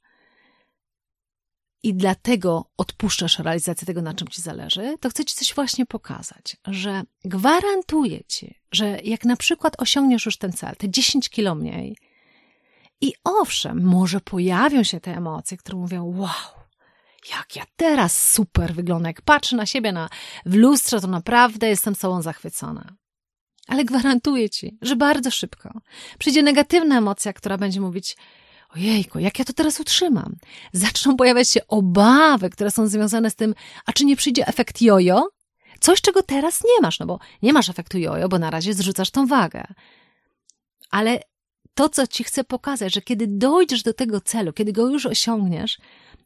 i 1.83 1.93
dlatego 1.93 2.65
odpuszczasz 2.77 3.39
realizację 3.39 3.85
tego, 3.85 4.01
na 4.01 4.13
czym 4.13 4.27
ci 4.27 4.41
zależy, 4.41 4.95
to 4.99 5.09
chcę 5.09 5.25
ci 5.25 5.35
coś 5.35 5.53
właśnie 5.53 5.85
pokazać, 5.85 6.57
że 6.67 7.03
gwarantuję 7.25 8.23
ci, 8.23 8.55
że 8.71 8.99
jak 9.03 9.25
na 9.25 9.35
przykład 9.35 9.81
osiągniesz 9.81 10.25
już 10.25 10.37
ten 10.37 10.53
cel, 10.53 10.75
te 10.75 10.89
10 10.89 11.29
kilo 11.29 11.55
mniej, 11.55 11.97
i 13.01 13.13
owszem, 13.23 13.83
może 13.83 14.19
pojawią 14.21 14.83
się 14.83 14.99
te 14.99 15.17
emocje, 15.17 15.57
które 15.57 15.77
mówią: 15.77 16.13
Wow, 16.17 16.63
jak 17.29 17.55
ja 17.55 17.63
teraz 17.75 18.31
super 18.31 18.73
wyglądam, 18.73 19.07
jak 19.07 19.21
patrzę 19.21 19.55
na 19.55 19.65
siebie 19.65 19.91
na, 19.91 20.09
w 20.45 20.55
lustrze, 20.55 21.01
to 21.01 21.07
naprawdę 21.07 21.67
jestem 21.67 21.95
sobą 21.95 22.21
zachwycona. 22.21 22.95
Ale 23.67 23.85
gwarantuję 23.85 24.49
ci, 24.49 24.77
że 24.81 24.95
bardzo 24.95 25.31
szybko 25.31 25.81
przyjdzie 26.19 26.43
negatywna 26.43 26.97
emocja, 26.97 27.33
która 27.33 27.57
będzie 27.57 27.81
mówić: 27.81 28.17
ojejku, 28.75 29.19
jak 29.19 29.39
ja 29.39 29.45
to 29.45 29.53
teraz 29.53 29.79
utrzymam? 29.79 30.35
Zaczną 30.73 31.15
pojawiać 31.15 31.49
się 31.49 31.67
obawy, 31.67 32.49
które 32.49 32.71
są 32.71 32.87
związane 32.87 33.29
z 33.29 33.35
tym, 33.35 33.55
a 33.85 33.93
czy 33.93 34.05
nie 34.05 34.15
przyjdzie 34.15 34.47
efekt 34.47 34.81
jojo? 34.81 35.29
Coś, 35.79 36.01
czego 36.01 36.23
teraz 36.23 36.63
nie 36.63 36.81
masz, 36.81 36.99
no 36.99 37.05
bo 37.05 37.19
nie 37.41 37.53
masz 37.53 37.69
efektu 37.69 37.97
jojo, 37.97 38.29
bo 38.29 38.39
na 38.39 38.49
razie 38.49 38.73
zrzucasz 38.73 39.11
tą 39.11 39.27
wagę. 39.27 39.63
Ale 40.91 41.19
to, 41.73 41.89
co 41.89 42.07
ci 42.07 42.23
chcę 42.23 42.43
pokazać, 42.43 42.93
że 42.93 43.01
kiedy 43.01 43.27
dojdziesz 43.27 43.83
do 43.83 43.93
tego 43.93 44.21
celu, 44.21 44.53
kiedy 44.53 44.73
go 44.73 44.87
już 44.87 45.05
osiągniesz, 45.05 45.77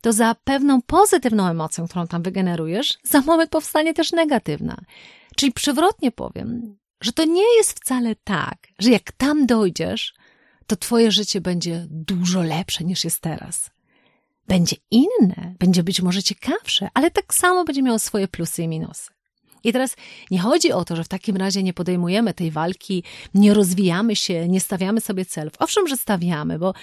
to 0.01 0.13
za 0.13 0.35
pewną 0.43 0.81
pozytywną 0.81 1.47
emocją, 1.47 1.87
którą 1.87 2.07
tam 2.07 2.23
wygenerujesz, 2.23 2.97
za 3.03 3.21
moment 3.21 3.49
powstanie 3.49 3.93
też 3.93 4.11
negatywna. 4.11 4.77
Czyli 5.35 5.51
przewrotnie 5.51 6.11
powiem, 6.11 6.77
że 7.01 7.13
to 7.13 7.25
nie 7.25 7.55
jest 7.57 7.79
wcale 7.79 8.15
tak, 8.15 8.57
że 8.79 8.89
jak 8.89 9.11
tam 9.11 9.45
dojdziesz, 9.45 10.13
to 10.67 10.75
Twoje 10.75 11.11
życie 11.11 11.41
będzie 11.41 11.85
dużo 11.89 12.41
lepsze 12.41 12.83
niż 12.83 13.03
jest 13.03 13.21
teraz. 13.21 13.69
Będzie 14.47 14.75
inne, 14.91 15.55
będzie 15.59 15.83
być 15.83 16.01
może 16.01 16.23
ciekawsze, 16.23 16.89
ale 16.93 17.11
tak 17.11 17.33
samo 17.33 17.65
będzie 17.65 17.83
miało 17.83 17.99
swoje 17.99 18.27
plusy 18.27 18.63
i 18.63 18.67
minusy. 18.67 19.09
I 19.63 19.73
teraz 19.73 19.95
nie 20.31 20.39
chodzi 20.39 20.71
o 20.71 20.85
to, 20.85 20.95
że 20.95 21.03
w 21.03 21.07
takim 21.07 21.37
razie 21.37 21.63
nie 21.63 21.73
podejmujemy 21.73 22.33
tej 22.33 22.51
walki, 22.51 23.03
nie 23.33 23.53
rozwijamy 23.53 24.15
się, 24.15 24.47
nie 24.47 24.59
stawiamy 24.59 25.01
sobie 25.01 25.25
celów. 25.25 25.53
Owszem, 25.59 25.87
że 25.87 25.97
stawiamy, 25.97 26.59
bo 26.59 26.73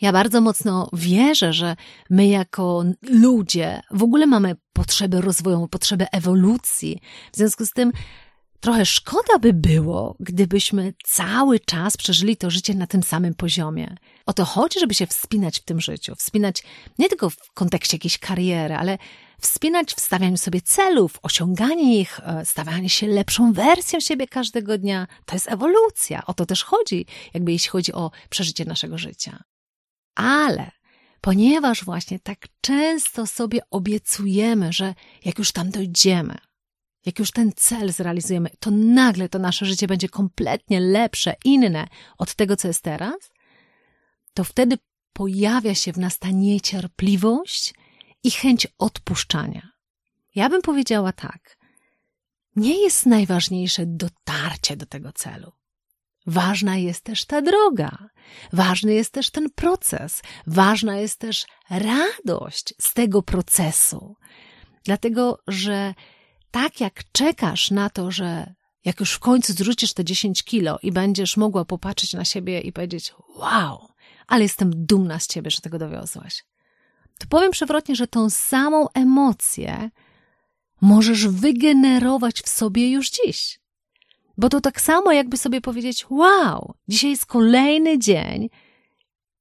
ja 0.00 0.12
bardzo 0.12 0.40
mocno 0.40 0.88
wierzę, 0.92 1.52
że 1.52 1.76
my 2.10 2.26
jako 2.26 2.84
ludzie 3.02 3.80
w 3.90 4.02
ogóle 4.02 4.26
mamy 4.26 4.56
potrzebę 4.72 5.20
rozwoju, 5.20 5.68
potrzebę 5.68 6.06
ewolucji. 6.12 6.98
W 7.32 7.36
związku 7.36 7.66
z 7.66 7.70
tym 7.70 7.92
Trochę 8.62 8.86
szkoda 8.86 9.38
by 9.38 9.52
było, 9.52 10.16
gdybyśmy 10.20 10.94
cały 11.04 11.60
czas 11.60 11.96
przeżyli 11.96 12.36
to 12.36 12.50
życie 12.50 12.74
na 12.74 12.86
tym 12.86 13.02
samym 13.02 13.34
poziomie. 13.34 13.96
O 14.26 14.32
to 14.32 14.44
chodzi, 14.44 14.80
żeby 14.80 14.94
się 14.94 15.06
wspinać 15.06 15.58
w 15.58 15.64
tym 15.64 15.80
życiu. 15.80 16.14
Wspinać 16.14 16.62
nie 16.98 17.08
tylko 17.08 17.30
w 17.30 17.36
kontekście 17.54 17.96
jakiejś 17.96 18.18
kariery, 18.18 18.74
ale 18.74 18.98
wspinać 19.40 19.94
w 19.94 20.00
stawianiu 20.00 20.36
sobie 20.36 20.60
celów, 20.60 21.18
osiąganie 21.22 22.00
ich, 22.00 22.20
e, 22.20 22.44
stawianie 22.44 22.88
się 22.88 23.06
lepszą 23.06 23.52
wersją 23.52 24.00
siebie 24.00 24.28
każdego 24.28 24.78
dnia. 24.78 25.06
To 25.26 25.36
jest 25.36 25.48
ewolucja. 25.48 26.26
O 26.26 26.34
to 26.34 26.46
też 26.46 26.64
chodzi, 26.64 27.06
jakby 27.34 27.52
jeśli 27.52 27.68
chodzi 27.68 27.92
o 27.92 28.10
przeżycie 28.30 28.64
naszego 28.64 28.98
życia. 28.98 29.42
Ale 30.14 30.70
Ponieważ 31.20 31.84
właśnie 31.84 32.18
tak 32.18 32.46
często 32.60 33.26
sobie 33.26 33.60
obiecujemy, 33.70 34.72
że 34.72 34.94
jak 35.24 35.38
już 35.38 35.52
tam 35.52 35.70
dojdziemy, 35.70 36.38
jak 37.06 37.18
już 37.18 37.30
ten 37.30 37.52
cel 37.56 37.92
zrealizujemy, 37.92 38.50
to 38.60 38.70
nagle 38.70 39.28
to 39.28 39.38
nasze 39.38 39.66
życie 39.66 39.86
będzie 39.86 40.08
kompletnie 40.08 40.80
lepsze, 40.80 41.34
inne 41.44 41.88
od 42.18 42.34
tego, 42.34 42.56
co 42.56 42.68
jest 42.68 42.82
teraz, 42.82 43.32
to 44.34 44.44
wtedy 44.44 44.78
pojawia 45.12 45.74
się 45.74 45.92
w 45.92 45.98
nas 45.98 46.18
ta 46.18 46.28
niecierpliwość 46.30 47.74
i 48.24 48.30
chęć 48.30 48.66
odpuszczania. 48.78 49.68
Ja 50.34 50.48
bym 50.48 50.62
powiedziała 50.62 51.12
tak. 51.12 51.56
Nie 52.56 52.82
jest 52.82 53.06
najważniejsze 53.06 53.86
dotarcie 53.86 54.76
do 54.76 54.86
tego 54.86 55.12
celu. 55.12 55.52
Ważna 56.26 56.76
jest 56.76 57.04
też 57.04 57.24
ta 57.24 57.42
droga, 57.42 57.98
ważny 58.52 58.94
jest 58.94 59.12
też 59.12 59.30
ten 59.30 59.50
proces, 59.50 60.22
ważna 60.46 60.98
jest 60.98 61.18
też 61.18 61.46
radość 61.70 62.74
z 62.80 62.94
tego 62.94 63.22
procesu. 63.22 64.16
Dlatego, 64.84 65.38
że 65.46 65.94
tak 66.52 66.80
jak 66.80 67.02
czekasz 67.12 67.70
na 67.70 67.90
to, 67.90 68.10
że 68.10 68.54
jak 68.84 69.00
już 69.00 69.12
w 69.12 69.18
końcu 69.18 69.52
zrzucisz 69.52 69.92
te 69.92 70.04
10 70.04 70.42
kilo 70.42 70.78
i 70.82 70.92
będziesz 70.92 71.36
mogła 71.36 71.64
popatrzeć 71.64 72.12
na 72.12 72.24
siebie 72.24 72.60
i 72.60 72.72
powiedzieć: 72.72 73.14
Wow, 73.36 73.88
ale 74.26 74.42
jestem 74.42 74.86
dumna 74.86 75.18
z 75.18 75.26
ciebie, 75.26 75.50
że 75.50 75.60
tego 75.60 75.78
dowiozłaś. 75.78 76.44
To 77.18 77.26
powiem 77.28 77.50
przewrotnie, 77.50 77.96
że 77.96 78.06
tą 78.06 78.30
samą 78.30 78.88
emocję 78.94 79.90
możesz 80.80 81.28
wygenerować 81.28 82.42
w 82.42 82.48
sobie 82.48 82.90
już 82.90 83.10
dziś. 83.10 83.60
Bo 84.38 84.48
to 84.48 84.60
tak 84.60 84.80
samo, 84.80 85.12
jakby 85.12 85.36
sobie 85.36 85.60
powiedzieć: 85.60 86.06
Wow, 86.10 86.74
dzisiaj 86.88 87.10
jest 87.10 87.26
kolejny 87.26 87.98
dzień, 87.98 88.50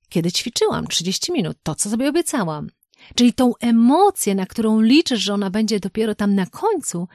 kiedy 0.10 0.32
ćwiczyłam 0.32 0.88
30 0.88 1.32
minut, 1.32 1.58
to 1.64 1.76
co 1.76 1.90
sobie 1.90 2.10
obiecałam. 2.10 2.70
Czyli 3.16 3.34
tą 3.34 3.54
emocję, 3.60 4.36
na 4.36 4.46
którą 4.46 4.82
liczysz, 4.82 5.20
że 5.20 5.34
ona 5.34 5.50
będzie 5.50 5.80
dopiero 5.80 6.16
tam 6.16 6.36
na 6.36 6.46
końcu, 6.46 7.08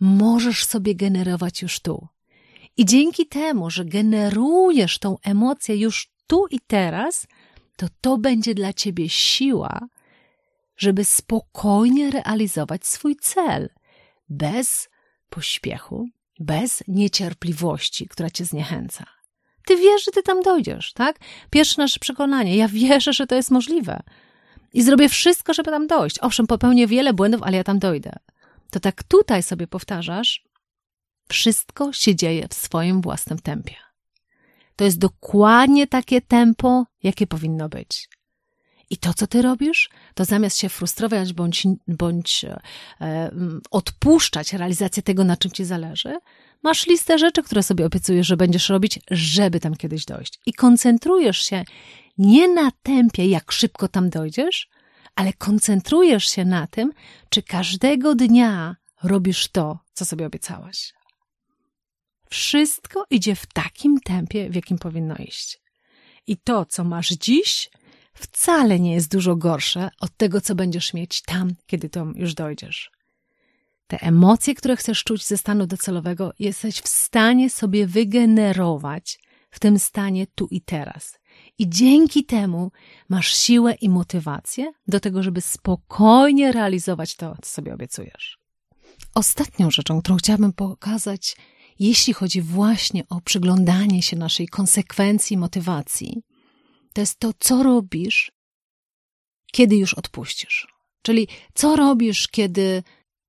możesz 0.00 0.64
sobie 0.64 0.94
generować 0.94 1.62
już 1.62 1.80
tu. 1.80 2.08
I 2.76 2.84
dzięki 2.84 3.26
temu, 3.26 3.70
że 3.70 3.84
generujesz 3.84 4.98
tą 4.98 5.16
emocję 5.22 5.76
już 5.76 6.12
tu 6.26 6.46
i 6.50 6.60
teraz, 6.66 7.26
to 7.76 7.86
to 8.00 8.18
będzie 8.18 8.54
dla 8.54 8.72
ciebie 8.72 9.08
siła, 9.08 9.80
żeby 10.76 11.04
spokojnie 11.04 12.10
realizować 12.10 12.86
swój 12.86 13.16
cel, 13.16 13.68
bez 14.28 14.88
pośpiechu, 15.30 16.08
bez 16.40 16.82
niecierpliwości, 16.88 18.08
która 18.08 18.30
cię 18.30 18.44
zniechęca. 18.44 19.06
Ty 19.66 19.76
wiesz, 19.76 20.04
że 20.04 20.10
ty 20.10 20.22
tam 20.22 20.42
dojdziesz, 20.42 20.92
tak? 20.92 21.18
Pierwsze 21.50 21.82
nasze 21.82 22.00
przekonanie. 22.00 22.56
Ja 22.56 22.68
wierzę, 22.68 23.12
że 23.12 23.26
to 23.26 23.34
jest 23.34 23.50
możliwe. 23.50 24.02
I 24.72 24.82
zrobię 24.82 25.08
wszystko, 25.08 25.54
żeby 25.54 25.70
tam 25.70 25.86
dojść. 25.86 26.18
Owszem, 26.20 26.46
popełnię 26.46 26.86
wiele 26.86 27.12
błędów, 27.12 27.42
ale 27.42 27.56
ja 27.56 27.64
tam 27.64 27.78
dojdę. 27.78 28.12
To 28.70 28.80
tak 28.80 29.02
tutaj 29.02 29.42
sobie 29.42 29.66
powtarzasz, 29.66 30.44
wszystko 31.28 31.92
się 31.92 32.16
dzieje 32.16 32.48
w 32.48 32.54
swoim 32.54 33.00
własnym 33.00 33.38
tempie. 33.38 33.74
To 34.76 34.84
jest 34.84 34.98
dokładnie 34.98 35.86
takie 35.86 36.20
tempo, 36.20 36.86
jakie 37.02 37.26
powinno 37.26 37.68
być. 37.68 38.08
I 38.90 38.96
to, 38.96 39.14
co 39.14 39.26
ty 39.26 39.42
robisz, 39.42 39.90
to 40.14 40.24
zamiast 40.24 40.58
się 40.58 40.68
frustrować 40.68 41.32
bądź, 41.32 41.66
bądź 41.88 42.44
e, 42.44 43.30
odpuszczać 43.70 44.52
realizację 44.52 45.02
tego, 45.02 45.24
na 45.24 45.36
czym 45.36 45.50
ci 45.50 45.64
zależy, 45.64 46.18
masz 46.62 46.86
listę 46.86 47.18
rzeczy, 47.18 47.42
które 47.42 47.62
sobie 47.62 47.86
obiecujesz, 47.86 48.26
że 48.26 48.36
będziesz 48.36 48.68
robić, 48.68 49.00
żeby 49.10 49.60
tam 49.60 49.76
kiedyś 49.76 50.04
dojść. 50.04 50.40
I 50.46 50.52
koncentrujesz 50.52 51.38
się 51.38 51.64
nie 52.18 52.48
na 52.48 52.70
tempie, 52.82 53.26
jak 53.26 53.52
szybko 53.52 53.88
tam 53.88 54.10
dojdziesz, 54.10 54.68
ale 55.14 55.32
koncentrujesz 55.32 56.24
się 56.24 56.44
na 56.44 56.66
tym, 56.66 56.92
czy 57.28 57.42
każdego 57.42 58.14
dnia 58.14 58.76
robisz 59.02 59.48
to, 59.48 59.78
co 59.92 60.04
sobie 60.04 60.26
obiecałaś. 60.26 60.92
Wszystko 62.30 63.04
idzie 63.10 63.34
w 63.34 63.46
takim 63.46 64.00
tempie, 64.00 64.50
w 64.50 64.54
jakim 64.54 64.78
powinno 64.78 65.16
iść. 65.16 65.62
I 66.26 66.36
to, 66.36 66.64
co 66.64 66.84
masz 66.84 67.08
dziś, 67.08 67.70
wcale 68.14 68.80
nie 68.80 68.94
jest 68.94 69.12
dużo 69.12 69.36
gorsze 69.36 69.90
od 70.00 70.16
tego, 70.16 70.40
co 70.40 70.54
będziesz 70.54 70.94
mieć 70.94 71.22
tam, 71.22 71.54
kiedy 71.66 71.88
tam 71.88 72.12
już 72.16 72.34
dojdziesz. 72.34 72.90
Te 73.86 74.00
emocje, 74.00 74.54
które 74.54 74.76
chcesz 74.76 75.04
czuć 75.04 75.24
ze 75.24 75.36
stanu 75.36 75.66
docelowego, 75.66 76.32
jesteś 76.38 76.80
w 76.80 76.88
stanie 76.88 77.50
sobie 77.50 77.86
wygenerować 77.86 79.18
w 79.50 79.60
tym 79.60 79.78
stanie 79.78 80.26
tu 80.34 80.46
i 80.50 80.60
teraz. 80.60 81.18
I 81.58 81.68
dzięki 81.68 82.24
temu 82.24 82.70
masz 83.08 83.36
siłę 83.36 83.74
i 83.74 83.88
motywację 83.88 84.72
do 84.86 85.00
tego, 85.00 85.22
żeby 85.22 85.40
spokojnie 85.40 86.52
realizować 86.52 87.16
to, 87.16 87.36
co 87.42 87.50
sobie 87.50 87.74
obiecujesz. 87.74 88.38
Ostatnią 89.14 89.70
rzeczą, 89.70 90.02
którą 90.02 90.16
chciałabym 90.16 90.52
pokazać, 90.52 91.36
jeśli 91.78 92.12
chodzi 92.12 92.42
właśnie 92.42 93.08
o 93.08 93.20
przyglądanie 93.20 94.02
się 94.02 94.16
naszej 94.16 94.48
konsekwencji, 94.48 95.36
motywacji, 95.36 96.22
to 96.92 97.00
jest 97.00 97.18
to, 97.18 97.30
co 97.38 97.62
robisz, 97.62 98.32
kiedy 99.52 99.76
już 99.76 99.94
odpuścisz. 99.94 100.66
Czyli 101.02 101.28
co 101.54 101.76
robisz, 101.76 102.28
kiedy 102.28 102.82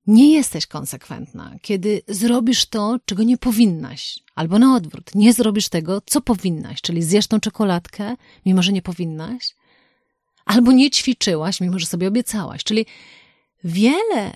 nie 0.08 0.34
jesteś 0.34 0.68
konsekwentna, 0.68 1.56
kiedy 1.62 2.02
zrobisz 2.08 2.66
to, 2.66 2.98
czego 3.06 3.24
nie 3.24 3.38
powinnaś, 3.38 4.20
albo 4.36 4.60
na 4.60 4.76
odwrót, 4.76 5.16
nie 5.16 5.34
zrobisz 5.34 5.70
tego, 5.70 6.02
co 6.06 6.22
powinnaś, 6.22 6.82
czyli 6.82 7.04
zjesz 7.04 7.28
tą 7.28 7.39
czekoladkę, 7.39 8.16
mimo 8.46 8.63
że 8.63 8.72
nie 8.72 8.82
powinnaś, 8.82 9.56
albo 10.46 10.72
nie 10.72 10.92
ćwiczyłaś, 10.92 11.62
mimo 11.62 11.80
że 11.80 11.86
sobie 11.86 12.08
obiecałaś. 12.08 12.63
Czyli 12.63 12.86
wiele 13.63 14.34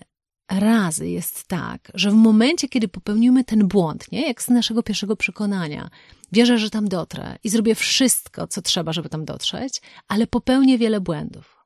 razy 0.49 1.09
jest 1.09 1.47
tak, 1.47 1.91
że 1.93 2.11
w 2.11 2.13
momencie, 2.13 2.69
kiedy 2.69 2.87
popełnimy 2.87 3.43
ten 3.43 3.67
błąd, 3.67 4.11
nie, 4.11 4.27
jak 4.27 4.41
z 4.41 4.49
naszego 4.49 4.83
pierwszego 4.83 5.15
przekonania, 5.15 5.89
wierzę, 6.31 6.57
że 6.57 6.69
tam 6.69 6.87
dotrę 6.87 7.37
i 7.43 7.49
zrobię 7.49 7.75
wszystko, 7.75 8.47
co 8.47 8.61
trzeba, 8.61 8.93
żeby 8.93 9.09
tam 9.09 9.25
dotrzeć, 9.25 9.81
ale 10.07 10.27
popełnię 10.27 10.77
wiele 10.77 11.01
błędów. 11.01 11.57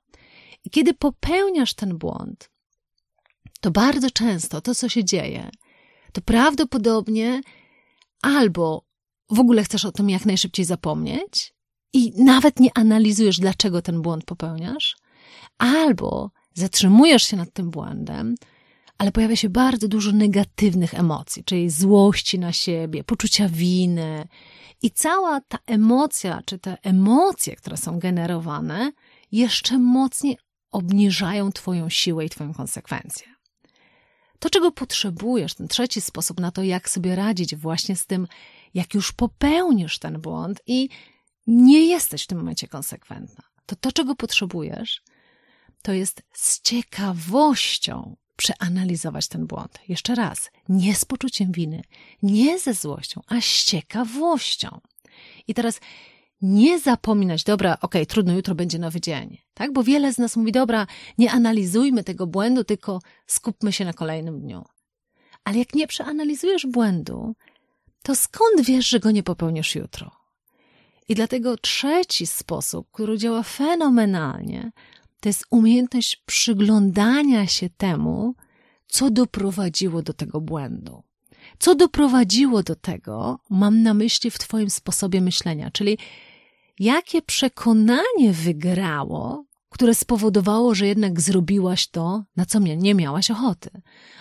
I 0.65 0.69
kiedy 0.69 0.93
popełniasz 0.93 1.73
ten 1.73 1.97
błąd, 1.97 2.50
to 3.61 3.71
bardzo 3.71 4.11
często 4.11 4.61
to, 4.61 4.75
co 4.75 4.89
się 4.89 5.03
dzieje, 5.03 5.49
to 6.13 6.21
prawdopodobnie 6.21 7.41
albo 8.21 8.85
w 9.29 9.39
ogóle 9.39 9.63
chcesz 9.63 9.85
o 9.85 9.91
tym 9.91 10.09
jak 10.09 10.25
najszybciej 10.25 10.65
zapomnieć 10.65 11.53
i 11.93 12.23
nawet 12.23 12.59
nie 12.59 12.69
analizujesz, 12.75 13.39
dlaczego 13.39 13.81
ten 13.81 14.01
błąd 14.01 14.25
popełniasz, 14.25 14.97
albo 15.57 16.31
zatrzymujesz 16.53 17.23
się 17.23 17.37
nad 17.37 17.53
tym 17.53 17.69
błędem, 17.69 18.35
ale 18.97 19.11
pojawia 19.11 19.35
się 19.35 19.49
bardzo 19.49 19.87
dużo 19.87 20.11
negatywnych 20.11 20.93
emocji, 20.93 21.43
czyli 21.43 21.69
złości 21.69 22.39
na 22.39 22.51
siebie, 22.51 23.03
poczucia 23.03 23.49
winy. 23.49 24.27
I 24.81 24.91
cała 24.91 25.41
ta 25.41 25.57
emocja, 25.65 26.41
czy 26.45 26.59
te 26.59 26.77
emocje, 26.83 27.55
które 27.55 27.77
są 27.77 27.99
generowane, 27.99 28.91
jeszcze 29.31 29.79
mocniej 29.79 30.37
obniżają 30.71 31.51
Twoją 31.51 31.89
siłę 31.89 32.25
i 32.25 32.29
Twoją 32.29 32.53
konsekwencję. 32.53 33.30
To, 34.41 34.49
czego 34.49 34.71
potrzebujesz, 34.71 35.53
ten 35.53 35.67
trzeci 35.67 36.01
sposób 36.01 36.39
na 36.39 36.51
to, 36.51 36.63
jak 36.63 36.89
sobie 36.89 37.15
radzić 37.15 37.55
właśnie 37.55 37.95
z 37.95 38.05
tym, 38.05 38.27
jak 38.73 38.93
już 38.93 39.11
popełnisz 39.11 39.99
ten 39.99 40.21
błąd 40.21 40.61
i 40.67 40.89
nie 41.47 41.85
jesteś 41.85 42.23
w 42.23 42.27
tym 42.27 42.37
momencie 42.37 42.67
konsekwentna, 42.67 43.43
to 43.65 43.75
to, 43.75 43.91
czego 43.91 44.15
potrzebujesz, 44.15 45.03
to 45.81 45.93
jest 45.93 46.23
z 46.33 46.61
ciekawością 46.61 48.15
przeanalizować 48.35 49.27
ten 49.27 49.47
błąd. 49.47 49.79
Jeszcze 49.87 50.15
raz, 50.15 50.51
nie 50.69 50.95
z 50.95 51.05
poczuciem 51.05 51.51
winy, 51.51 51.83
nie 52.23 52.59
ze 52.59 52.73
złością, 52.73 53.21
a 53.27 53.41
z 53.41 53.63
ciekawością. 53.63 54.79
I 55.47 55.53
teraz 55.53 55.79
nie 56.41 56.79
zapominać, 56.79 57.43
dobra, 57.43 57.73
okej, 57.73 58.01
okay, 58.01 58.05
trudno, 58.05 58.33
jutro 58.33 58.55
będzie 58.55 58.79
nowy 58.79 59.01
dzień, 59.01 59.37
tak? 59.53 59.73
Bo 59.73 59.83
wiele 59.83 60.13
z 60.13 60.17
nas 60.17 60.37
mówi, 60.37 60.51
dobra, 60.51 60.87
nie 61.17 61.31
analizujmy 61.31 62.03
tego 62.03 62.27
błędu, 62.27 62.63
tylko 62.63 62.99
skupmy 63.27 63.71
się 63.71 63.85
na 63.85 63.93
kolejnym 63.93 64.41
dniu. 64.41 64.65
Ale 65.43 65.57
jak 65.57 65.75
nie 65.75 65.87
przeanalizujesz 65.87 66.65
błędu, 66.65 67.35
to 68.03 68.15
skąd 68.15 68.61
wiesz, 68.61 68.89
że 68.89 68.99
go 68.99 69.11
nie 69.11 69.23
popełnisz 69.23 69.75
jutro? 69.75 70.11
I 71.09 71.15
dlatego 71.15 71.57
trzeci 71.57 72.27
sposób, 72.27 72.87
który 72.91 73.17
działa 73.17 73.43
fenomenalnie, 73.43 74.71
to 75.19 75.29
jest 75.29 75.45
umiejętność 75.49 76.23
przyglądania 76.25 77.47
się 77.47 77.69
temu, 77.69 78.35
co 78.87 79.11
doprowadziło 79.11 80.01
do 80.01 80.13
tego 80.13 80.41
błędu. 80.41 81.03
Co 81.59 81.75
doprowadziło 81.75 82.63
do 82.63 82.75
tego, 82.75 83.39
mam 83.49 83.83
na 83.83 83.93
myśli 83.93 84.31
w 84.31 84.39
Twoim 84.39 84.69
sposobie 84.69 85.21
myślenia, 85.21 85.71
czyli 85.71 85.97
jakie 86.81 87.21
przekonanie 87.21 88.33
wygrało, 88.33 89.45
które 89.69 89.95
spowodowało, 89.95 90.75
że 90.75 90.87
jednak 90.87 91.21
zrobiłaś 91.21 91.87
to, 91.87 92.23
na 92.35 92.45
co 92.45 92.59
nie 92.59 92.95
miałaś 92.95 93.31
ochoty, 93.31 93.69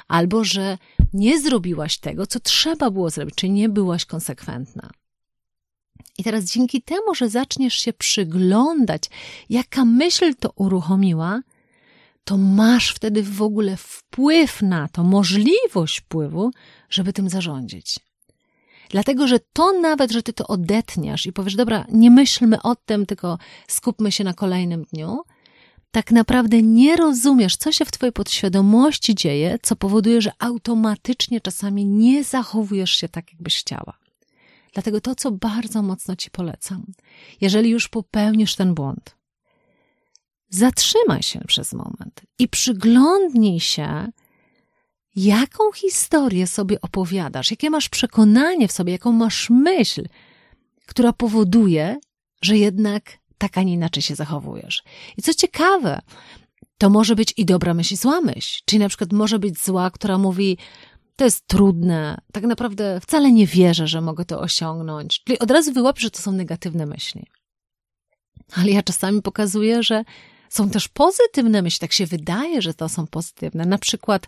albo 0.09 0.45
że 0.45 0.79
nie 1.13 1.41
zrobiłaś 1.41 1.99
tego, 1.99 2.27
co 2.27 2.41
trzeba 2.41 2.91
było 2.91 3.11
zrobić, 3.11 3.35
czyli 3.35 3.53
nie 3.53 3.69
byłaś 3.69 4.05
konsekwentna. 4.05 4.91
I 6.19 6.25
teraz 6.25 6.45
dzięki 6.45 6.83
temu, 6.83 7.15
że 7.15 7.29
zaczniesz 7.29 7.75
się 7.75 7.93
przyglądać, 7.93 9.03
jaka 9.51 9.85
myśl 9.85 10.35
to 10.35 10.53
uruchomiła, 10.55 11.41
to 12.25 12.37
masz 12.37 12.91
wtedy 12.95 13.23
w 13.23 13.43
ogóle 13.43 13.77
wpływ 13.77 14.63
na 14.63 14.89
to, 14.89 15.05
możliwość 15.05 16.01
wpływu, 16.01 16.51
żeby 16.91 17.13
tym 17.13 17.29
zarządzić. 17.29 18.10
Dlatego, 18.91 19.29
że 19.29 19.41
to 19.53 19.73
nawet, 19.73 20.11
że 20.11 20.23
ty 20.23 20.33
to 20.33 20.47
odetniesz 20.47 21.27
i 21.27 21.33
powiesz, 21.33 21.57
dobra, 21.57 21.85
nie 21.93 22.11
myślmy 22.11 22.63
o 22.63 22.77
tym, 22.77 23.07
tylko 23.07 23.39
skupmy 23.69 24.13
się 24.13 24.25
na 24.25 24.35
kolejnym 24.35 24.85
dniu, 24.85 25.23
tak 25.91 26.11
naprawdę 26.11 26.63
nie 26.63 26.97
rozumiesz, 26.97 27.57
co 27.57 27.73
się 27.73 27.85
w 27.85 27.91
twojej 27.91 28.13
podświadomości 28.13 29.15
dzieje, 29.15 29.59
co 29.63 29.77
powoduje, 29.77 30.23
że 30.23 30.33
automatycznie 30.39 31.41
czasami 31.41 31.87
nie 31.87 32.25
zachowujesz 32.25 32.91
się 32.91 33.09
tak, 33.09 33.33
jakbyś 33.33 33.59
chciała. 33.59 33.99
Dlatego 34.73 35.01
to, 35.01 35.15
co 35.15 35.31
bardzo 35.31 35.83
mocno 35.83 36.17
ci 36.17 36.31
polecam, 36.31 36.87
jeżeli 37.41 37.71
już 37.71 37.89
popełnisz 37.89 38.57
ten 38.57 38.75
błąd, 38.75 39.17
zatrzymaj 40.49 41.23
się 41.23 41.41
przez 41.47 41.73
moment 41.73 42.21
i 42.39 42.49
przyglądnij 42.49 43.61
się, 43.61 44.13
jaką 45.17 45.73
historię 45.73 46.47
sobie 46.47 46.81
opowiadasz, 46.81 47.51
jakie 47.51 47.71
masz 47.71 47.89
przekonanie 47.89 48.69
w 48.69 48.73
sobie, 48.73 48.93
jaką 48.93 49.13
masz 49.13 49.51
myśl, 49.51 50.05
która 50.87 51.13
powoduje, 51.13 52.01
że 52.43 52.57
jednak 52.57 53.19
tak, 53.39 53.59
a 53.59 53.63
nie 53.63 53.73
inaczej 53.73 54.03
się 54.03 54.15
zachowujesz. 54.15 54.83
I 55.17 55.23
co 55.23 55.35
ciekawe, 55.35 56.01
to 56.79 56.91
może 56.91 57.17
być 57.17 57.35
i 57.37 57.45
dobra 57.45 57.75
myśl, 57.75 57.95
i 57.95 57.97
zła 57.97 58.21
myśl. 58.21 58.63
Czyli 58.65 58.81
na 58.81 58.89
przykład 58.89 59.13
może 59.13 59.39
być 59.39 59.65
zła, 59.65 59.91
która 59.91 60.19
mówi, 60.19 60.59
to 61.17 61.25
jest 61.25 61.47
trudne, 61.47 62.21
tak 62.33 62.45
naprawdę 62.45 63.01
wcale 63.01 63.33
nie 63.33 63.47
wierzę, 63.47 63.87
że 63.87 64.01
mogę 64.01 64.25
to 64.25 64.41
osiągnąć. 64.41 65.23
Czyli 65.25 65.39
od 65.39 65.51
razu 65.51 65.73
wyłapię, 65.73 66.01
że 66.01 66.11
to 66.11 66.23
są 66.23 66.33
negatywne 66.33 66.87
myśli. 66.87 67.27
Ale 68.57 68.71
ja 68.71 68.83
czasami 68.83 69.23
pokazuję, 69.23 69.83
że 69.83 70.05
są 70.49 70.71
też 70.71 70.89
pozytywne 70.89 71.63
myśli, 71.63 71.81
tak 71.81 71.93
się 71.93 72.07
wydaje, 72.07 72.63
że 72.63 72.75
to 72.75 72.89
są 72.89 73.07
pozytywne. 73.07 73.65
Na 73.65 73.79
przykład, 73.79 74.27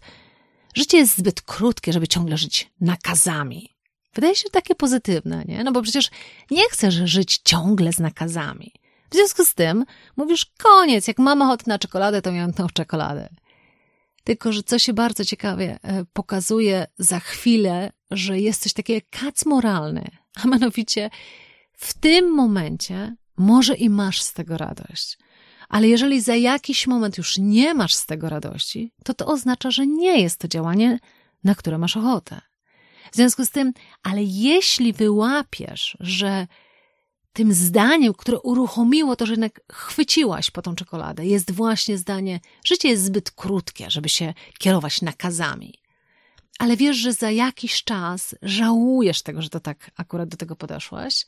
życie 0.75 0.99
jest 0.99 1.19
zbyt 1.19 1.43
krótkie, 1.43 1.93
żeby 1.93 2.09
ciągle 2.09 2.37
żyć 2.37 2.71
nakazami. 2.81 3.73
Wydaje 4.15 4.37
się 4.37 4.51
takie 4.51 4.75
pozytywne, 4.75 5.45
nie? 5.49 5.65
No 5.65 5.73
bo 5.73 5.83
przecież 5.83 6.11
nie 6.51 6.69
chcesz 6.71 6.95
żyć 6.95 7.41
ciągle 7.45 7.93
z 7.93 7.99
nakazami. 7.99 8.73
W 9.11 9.15
związku 9.15 9.45
z 9.45 9.55
tym 9.55 9.85
mówisz, 10.17 10.47
koniec, 10.59 11.09
jak 11.09 11.19
mam 11.19 11.43
ochotę 11.43 11.65
na 11.67 11.79
czekoladę, 11.79 12.23
to 12.23 12.33
miałem 12.33 12.53
tą 12.53 12.69
czekoladę. 12.69 13.29
Tylko, 14.25 14.53
że 14.53 14.63
co 14.63 14.79
się 14.79 14.93
bardzo 14.93 15.25
ciekawie 15.25 15.79
e, 15.83 16.05
pokazuje 16.13 16.87
za 16.99 17.21
chwilę, 17.21 17.93
że 18.11 18.41
jest 18.41 18.63
coś 18.63 18.73
takiego 18.73 18.95
jak 18.95 19.23
kac 19.23 19.47
moralny, 19.47 20.11
a 20.35 20.49
mianowicie 20.49 21.11
w 21.73 21.95
tym 21.95 22.35
momencie 22.35 23.17
może 23.37 23.75
i 23.75 23.91
masz 23.91 24.23
z 24.23 24.33
tego 24.33 24.57
radość. 24.57 25.19
Ale 25.73 25.89
jeżeli 25.89 26.21
za 26.21 26.35
jakiś 26.35 26.87
moment 26.87 27.19
już 27.19 27.39
nie 27.39 27.75
masz 27.75 27.95
z 27.95 28.07
tego 28.07 28.29
radości, 28.29 28.93
to 29.05 29.15
to 29.15 29.27
oznacza, 29.27 29.71
że 29.71 29.87
nie 29.87 30.21
jest 30.21 30.41
to 30.41 30.49
działanie, 30.49 30.99
na 31.45 31.55
które 31.55 31.79
masz 31.79 31.97
ochotę. 31.97 32.41
W 33.13 33.17
związku 33.17 33.45
z 33.45 33.51
tym, 33.51 33.73
ale 34.03 34.23
jeśli 34.23 34.93
wyłapiesz, 34.93 35.97
że 36.01 36.47
tym 37.33 37.53
zdaniem, 37.53 38.15
które 38.15 38.41
uruchomiło 38.41 39.17
to, 39.17 39.27
że 39.27 39.33
jednak 39.33 39.61
chwyciłaś 39.73 40.51
po 40.51 40.63
tą 40.63 40.75
czekoladę, 40.75 41.27
jest 41.27 41.51
właśnie 41.51 41.99
zdanie: 41.99 42.41
życie 42.65 42.89
jest 42.89 43.05
zbyt 43.05 43.31
krótkie, 43.31 43.91
żeby 43.91 44.09
się 44.09 44.35
kierować 44.59 45.03
nakazami. 45.03 45.75
Ale 46.59 46.77
wiesz, 46.77 46.97
że 46.97 47.13
za 47.13 47.31
jakiś 47.31 47.85
czas 47.85 48.35
żałujesz 48.43 49.23
tego, 49.23 49.43
że 49.43 49.49
to 49.51 49.61
tak 49.61 49.91
akurat 49.97 50.29
do 50.29 50.37
tego 50.37 50.57
podeszłaś, 50.57 51.27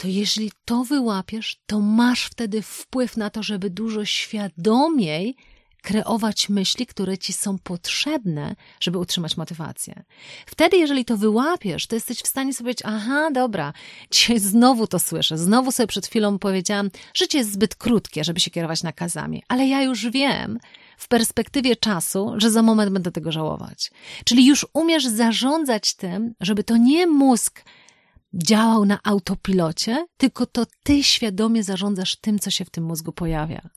to 0.00 0.08
jeśli 0.08 0.52
to 0.64 0.84
wyłapiesz, 0.84 1.60
to 1.66 1.80
masz 1.80 2.24
wtedy 2.24 2.62
wpływ 2.62 3.16
na 3.16 3.30
to, 3.30 3.42
żeby 3.42 3.70
dużo 3.70 4.04
świadomiej 4.04 5.36
kreować 5.82 6.48
myśli, 6.48 6.86
które 6.86 7.18
ci 7.18 7.32
są 7.32 7.58
potrzebne, 7.58 8.56
żeby 8.80 8.98
utrzymać 8.98 9.36
motywację. 9.36 10.02
Wtedy, 10.46 10.76
jeżeli 10.76 11.04
to 11.04 11.16
wyłapiesz, 11.16 11.86
to 11.86 11.94
jesteś 11.94 12.18
w 12.18 12.26
stanie 12.26 12.54
sobie 12.54 12.64
powiedzieć, 12.64 12.82
aha, 12.84 13.30
dobra, 13.32 13.72
dzisiaj 14.10 14.38
znowu 14.38 14.86
to 14.86 14.98
słyszę, 14.98 15.38
znowu 15.38 15.72
sobie 15.72 15.86
przed 15.86 16.06
chwilą 16.06 16.38
powiedziałam, 16.38 16.90
życie 17.14 17.38
jest 17.38 17.52
zbyt 17.52 17.74
krótkie, 17.74 18.24
żeby 18.24 18.40
się 18.40 18.50
kierować 18.50 18.82
nakazami, 18.82 19.42
ale 19.48 19.66
ja 19.66 19.82
już 19.82 20.10
wiem, 20.10 20.58
w 20.96 21.08
perspektywie 21.08 21.76
czasu, 21.76 22.32
że 22.36 22.50
za 22.50 22.62
moment 22.62 22.92
będę 22.92 23.12
tego 23.12 23.32
żałować. 23.32 23.90
Czyli 24.24 24.46
już 24.46 24.66
umiesz 24.72 25.06
zarządzać 25.06 25.94
tym, 25.94 26.34
żeby 26.40 26.64
to 26.64 26.76
nie 26.76 27.06
mózg 27.06 27.62
działał 28.34 28.84
na 28.84 28.98
autopilocie, 29.04 30.06
tylko 30.16 30.46
to 30.46 30.66
ty 30.82 31.02
świadomie 31.02 31.62
zarządzasz 31.62 32.16
tym, 32.16 32.38
co 32.38 32.50
się 32.50 32.64
w 32.64 32.70
tym 32.70 32.84
mózgu 32.84 33.12
pojawia. 33.12 33.68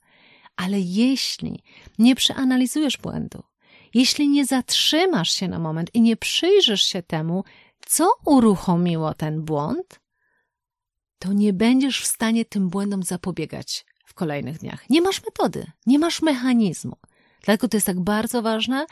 Ale 0.56 0.80
jeśli 0.80 1.62
nie 1.98 2.14
przeanalizujesz 2.14 2.96
błędu, 2.96 3.42
jeśli 3.94 4.28
nie 4.28 4.46
zatrzymasz 4.46 5.30
się 5.30 5.48
na 5.48 5.58
moment 5.58 5.94
i 5.94 6.00
nie 6.00 6.16
przyjrzysz 6.16 6.82
się 6.82 7.02
temu, 7.02 7.44
co 7.86 8.10
uruchomiło 8.26 9.14
ten 9.14 9.42
błąd, 9.42 10.00
to 11.18 11.32
nie 11.32 11.52
będziesz 11.52 12.00
w 12.00 12.06
stanie 12.06 12.44
tym 12.44 12.68
błędom 12.68 13.02
zapobiegać 13.02 13.86
w 14.06 14.14
kolejnych 14.14 14.58
dniach. 14.58 14.90
Nie 14.90 15.02
masz 15.02 15.22
metody, 15.24 15.66
nie 15.86 15.98
masz 15.98 16.22
mechanizmu. 16.22 16.96
Dlatego 17.44 17.68
to 17.68 17.76
jest 17.76 17.86
tak 17.86 18.00
bardzo 18.00 18.42
ważne, 18.42 18.86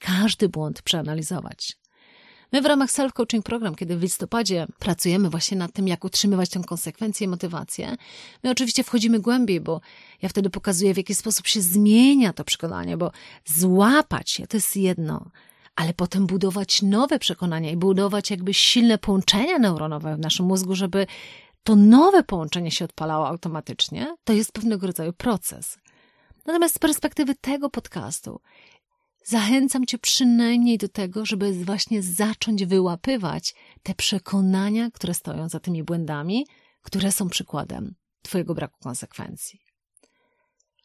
każdy 0.00 0.48
błąd 0.48 0.82
przeanalizować. 0.82 1.79
My 2.52 2.62
w 2.62 2.66
ramach 2.66 2.90
Self-Coaching 2.90 3.42
Program, 3.42 3.74
kiedy 3.74 3.96
w 3.96 4.02
listopadzie 4.02 4.66
pracujemy 4.78 5.30
właśnie 5.30 5.56
nad 5.56 5.72
tym, 5.72 5.88
jak 5.88 6.04
utrzymywać 6.04 6.50
tę 6.50 6.62
konsekwencję 6.66 7.24
i 7.24 7.28
motywację, 7.28 7.96
my 8.42 8.50
oczywiście 8.50 8.84
wchodzimy 8.84 9.20
głębiej, 9.20 9.60
bo 9.60 9.80
ja 10.22 10.28
wtedy 10.28 10.50
pokazuję, 10.50 10.94
w 10.94 10.96
jaki 10.96 11.14
sposób 11.14 11.46
się 11.46 11.60
zmienia 11.60 12.32
to 12.32 12.44
przekonanie, 12.44 12.96
bo 12.96 13.12
złapać 13.44 14.30
się 14.30 14.46
to 14.46 14.56
jest 14.56 14.76
jedno, 14.76 15.30
ale 15.76 15.94
potem 15.94 16.26
budować 16.26 16.82
nowe 16.82 17.18
przekonania 17.18 17.70
i 17.70 17.76
budować 17.76 18.30
jakby 18.30 18.54
silne 18.54 18.98
połączenia 18.98 19.58
neuronowe 19.58 20.16
w 20.16 20.18
naszym 20.18 20.46
mózgu, 20.46 20.74
żeby 20.74 21.06
to 21.62 21.76
nowe 21.76 22.22
połączenie 22.22 22.70
się 22.70 22.84
odpalało 22.84 23.28
automatycznie, 23.28 24.16
to 24.24 24.32
jest 24.32 24.52
pewnego 24.52 24.86
rodzaju 24.86 25.12
proces. 25.12 25.78
Natomiast 26.46 26.74
z 26.74 26.78
perspektywy 26.78 27.34
tego 27.34 27.70
podcastu, 27.70 28.40
Zachęcam 29.24 29.86
Cię 29.86 29.98
przynajmniej 29.98 30.78
do 30.78 30.88
tego, 30.88 31.26
żeby 31.26 31.64
właśnie 31.64 32.02
zacząć 32.02 32.64
wyłapywać 32.64 33.54
te 33.82 33.94
przekonania, 33.94 34.90
które 34.90 35.14
stoją 35.14 35.48
za 35.48 35.60
tymi 35.60 35.82
błędami, 35.82 36.46
które 36.82 37.12
są 37.12 37.28
przykładem 37.28 37.94
Twojego 38.22 38.54
braku 38.54 38.78
konsekwencji. 38.82 39.60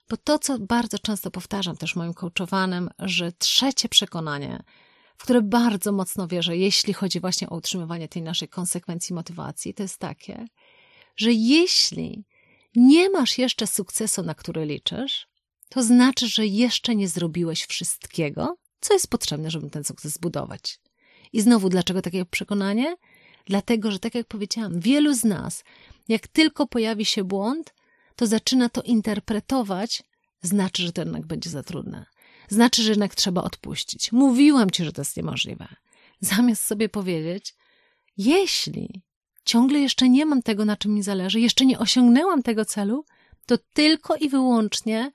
Bo 0.10 0.17
to, 0.17 0.39
co 0.39 0.60
bardzo 0.60 1.00
często 1.00 1.32
powtarzam 1.32 1.78
też 1.78 1.95
moim 1.95 2.13
coachowanym, 2.13 2.89
że 3.00 3.32
trzecie 3.32 3.89
przekonanie, 3.89 4.63
w 5.17 5.24
które 5.24 5.41
bardzo 5.41 5.91
mocno 5.91 6.28
wierzę, 6.28 6.58
jeśli 6.58 6.93
chodzi 6.93 7.19
właśnie 7.19 7.50
o 7.50 7.56
utrzymywanie 7.56 8.08
tej 8.08 8.21
naszej 8.21 8.48
konsekwencji 8.48 9.15
motywacji, 9.15 9.74
to 9.74 9.84
jest 9.84 9.98
takie, 9.98 10.48
że 11.15 11.32
jeśli 11.32 12.26
nie 12.76 13.10
masz 13.10 13.38
jeszcze 13.38 13.67
sukcesu, 13.67 14.24
na 14.24 14.36
który 14.36 14.65
liczysz, 14.65 15.28
to 15.69 15.84
znaczy, 15.84 16.28
że 16.28 16.45
jeszcze 16.45 16.95
nie 16.95 17.08
zrobiłeś 17.08 17.65
wszystkiego, 17.65 18.58
co 18.82 18.93
jest 18.93 19.08
potrzebne, 19.08 19.51
żeby 19.51 19.69
ten 19.69 19.84
sukces 19.84 20.13
zbudować. 20.13 20.80
I 21.34 21.41
znowu, 21.41 21.69
dlaczego 21.69 22.01
takie 22.01 22.25
przekonanie? 22.25 22.95
Dlatego, 23.45 23.91
że 23.91 23.99
tak 23.99 24.15
jak 24.15 24.28
powiedziałam, 24.28 24.80
wielu 24.80 25.13
z 25.13 25.23
nas, 25.23 25.63
jak 26.08 26.28
tylko 26.28 26.67
pojawi 26.67 27.06
się 27.06 27.23
błąd, 27.23 27.73
to 28.15 28.28
zaczyna 28.28 28.69
to 28.69 28.82
interpretować, 28.82 30.04
znaczy, 30.41 30.84
że 30.84 30.91
to 30.91 31.01
jednak 31.01 31.25
będzie 31.25 31.49
za 31.49 31.63
trudne. 31.63 32.06
Znaczy, 32.49 32.84
że 32.84 32.89
jednak 32.89 33.15
trzeba 33.15 33.43
odpuścić. 33.43 34.12
Mówiłam 34.12 34.69
ci, 34.71 34.86
że 34.86 34.91
to 34.91 35.01
jest 35.01 35.17
niemożliwe. 35.17 35.67
Zamiast 36.19 36.63
sobie 36.63 36.89
powiedzieć, 36.89 37.56
jeśli 38.17 39.04
ciągle 39.45 39.80
jeszcze 39.80 40.10
nie 40.10 40.25
mam 40.25 40.41
tego, 40.41 40.65
na 40.65 40.78
czym 40.78 40.93
mi 40.93 41.04
zależy, 41.04 41.39
jeszcze 41.39 41.65
nie 41.65 41.80
osiągnęłam 41.80 42.43
tego 42.43 42.65
celu, 42.65 43.06
to 43.46 43.58
tylko 43.58 44.15
i 44.15 44.29
wyłącznie 44.29 45.12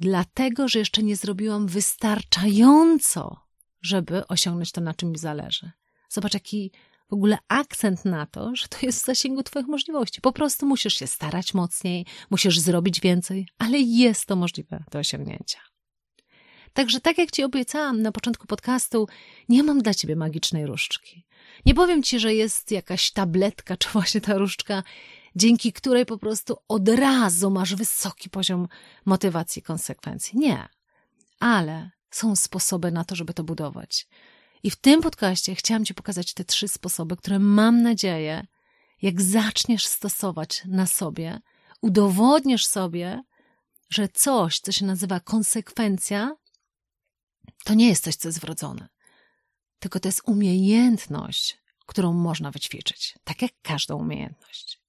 dlatego 0.00 0.68
że 0.68 0.78
jeszcze 0.78 1.02
nie 1.02 1.16
zrobiłam 1.16 1.66
wystarczająco, 1.66 3.36
żeby 3.82 4.26
osiągnąć 4.26 4.72
to, 4.72 4.80
na 4.80 4.94
czym 4.94 5.10
mi 5.10 5.18
zależy. 5.18 5.70
Zobacz, 6.08 6.34
jaki 6.34 6.72
w 7.10 7.12
ogóle 7.12 7.38
akcent 7.48 8.04
na 8.04 8.26
to, 8.26 8.56
że 8.56 8.68
to 8.68 8.78
jest 8.82 9.02
w 9.02 9.06
zasięgu 9.06 9.42
Twoich 9.42 9.66
możliwości. 9.66 10.20
Po 10.20 10.32
prostu 10.32 10.66
musisz 10.66 10.94
się 10.94 11.06
starać 11.06 11.54
mocniej, 11.54 12.06
musisz 12.30 12.58
zrobić 12.58 13.00
więcej, 13.00 13.48
ale 13.58 13.78
jest 13.78 14.26
to 14.26 14.36
możliwe 14.36 14.84
do 14.90 14.98
osiągnięcia. 14.98 15.58
Także, 16.72 17.00
tak 17.00 17.18
jak 17.18 17.30
Ci 17.30 17.44
obiecałam 17.44 18.02
na 18.02 18.12
początku 18.12 18.46
podcastu, 18.46 19.08
nie 19.48 19.62
mam 19.62 19.82
dla 19.82 19.94
Ciebie 19.94 20.16
magicznej 20.16 20.66
różdżki. 20.66 21.26
Nie 21.66 21.74
powiem 21.74 22.02
Ci, 22.02 22.20
że 22.20 22.34
jest 22.34 22.70
jakaś 22.70 23.10
tabletka, 23.10 23.76
czy 23.76 23.88
właśnie 23.88 24.20
ta 24.20 24.38
różdżka 24.38 24.82
dzięki 25.36 25.72
której 25.72 26.06
po 26.06 26.18
prostu 26.18 26.56
od 26.68 26.88
razu 26.88 27.50
masz 27.50 27.74
wysoki 27.74 28.30
poziom 28.30 28.68
motywacji 29.04 29.60
i 29.60 29.62
konsekwencji. 29.62 30.38
Nie. 30.38 30.68
Ale 31.40 31.90
są 32.10 32.36
sposoby 32.36 32.92
na 32.92 33.04
to, 33.04 33.14
żeby 33.14 33.34
to 33.34 33.44
budować. 33.44 34.08
I 34.62 34.70
w 34.70 34.76
tym 34.76 35.00
podcaście 35.00 35.54
chciałam 35.54 35.84
Ci 35.84 35.94
pokazać 35.94 36.34
te 36.34 36.44
trzy 36.44 36.68
sposoby, 36.68 37.16
które 37.16 37.38
mam 37.38 37.82
nadzieję 37.82 38.46
jak 39.02 39.22
zaczniesz 39.22 39.86
stosować 39.86 40.62
na 40.64 40.86
sobie, 40.86 41.40
udowodnisz 41.82 42.66
sobie, 42.66 43.22
że 43.90 44.08
coś, 44.08 44.60
co 44.60 44.72
się 44.72 44.86
nazywa 44.86 45.20
konsekwencja, 45.20 46.36
to 47.64 47.74
nie 47.74 47.88
jest 47.88 48.04
coś, 48.04 48.16
co 48.16 48.28
jest 48.28 48.40
wrodzone, 48.40 48.88
tylko 49.78 50.00
to 50.00 50.08
jest 50.08 50.22
umiejętność, 50.26 51.58
którą 51.86 52.12
można 52.12 52.50
wyćwiczyć, 52.50 53.18
tak 53.24 53.42
jak 53.42 53.52
każdą 53.62 53.96
umiejętność. 53.96 54.79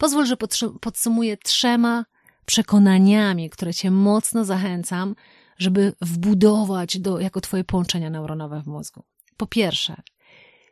Pozwól, 0.00 0.26
że 0.26 0.36
podsumuję 0.80 1.36
trzema 1.36 2.04
przekonaniami, 2.46 3.50
które 3.50 3.74
Cię 3.74 3.90
mocno 3.90 4.44
zachęcam, 4.44 5.14
żeby 5.58 5.92
wbudować 6.00 6.98
do, 6.98 7.20
jako 7.20 7.40
Twoje 7.40 7.64
połączenia 7.64 8.10
neuronowe 8.10 8.62
w 8.62 8.66
mózgu. 8.66 9.04
Po 9.36 9.46
pierwsze, 9.46 10.02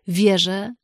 wierzę, 0.06 0.74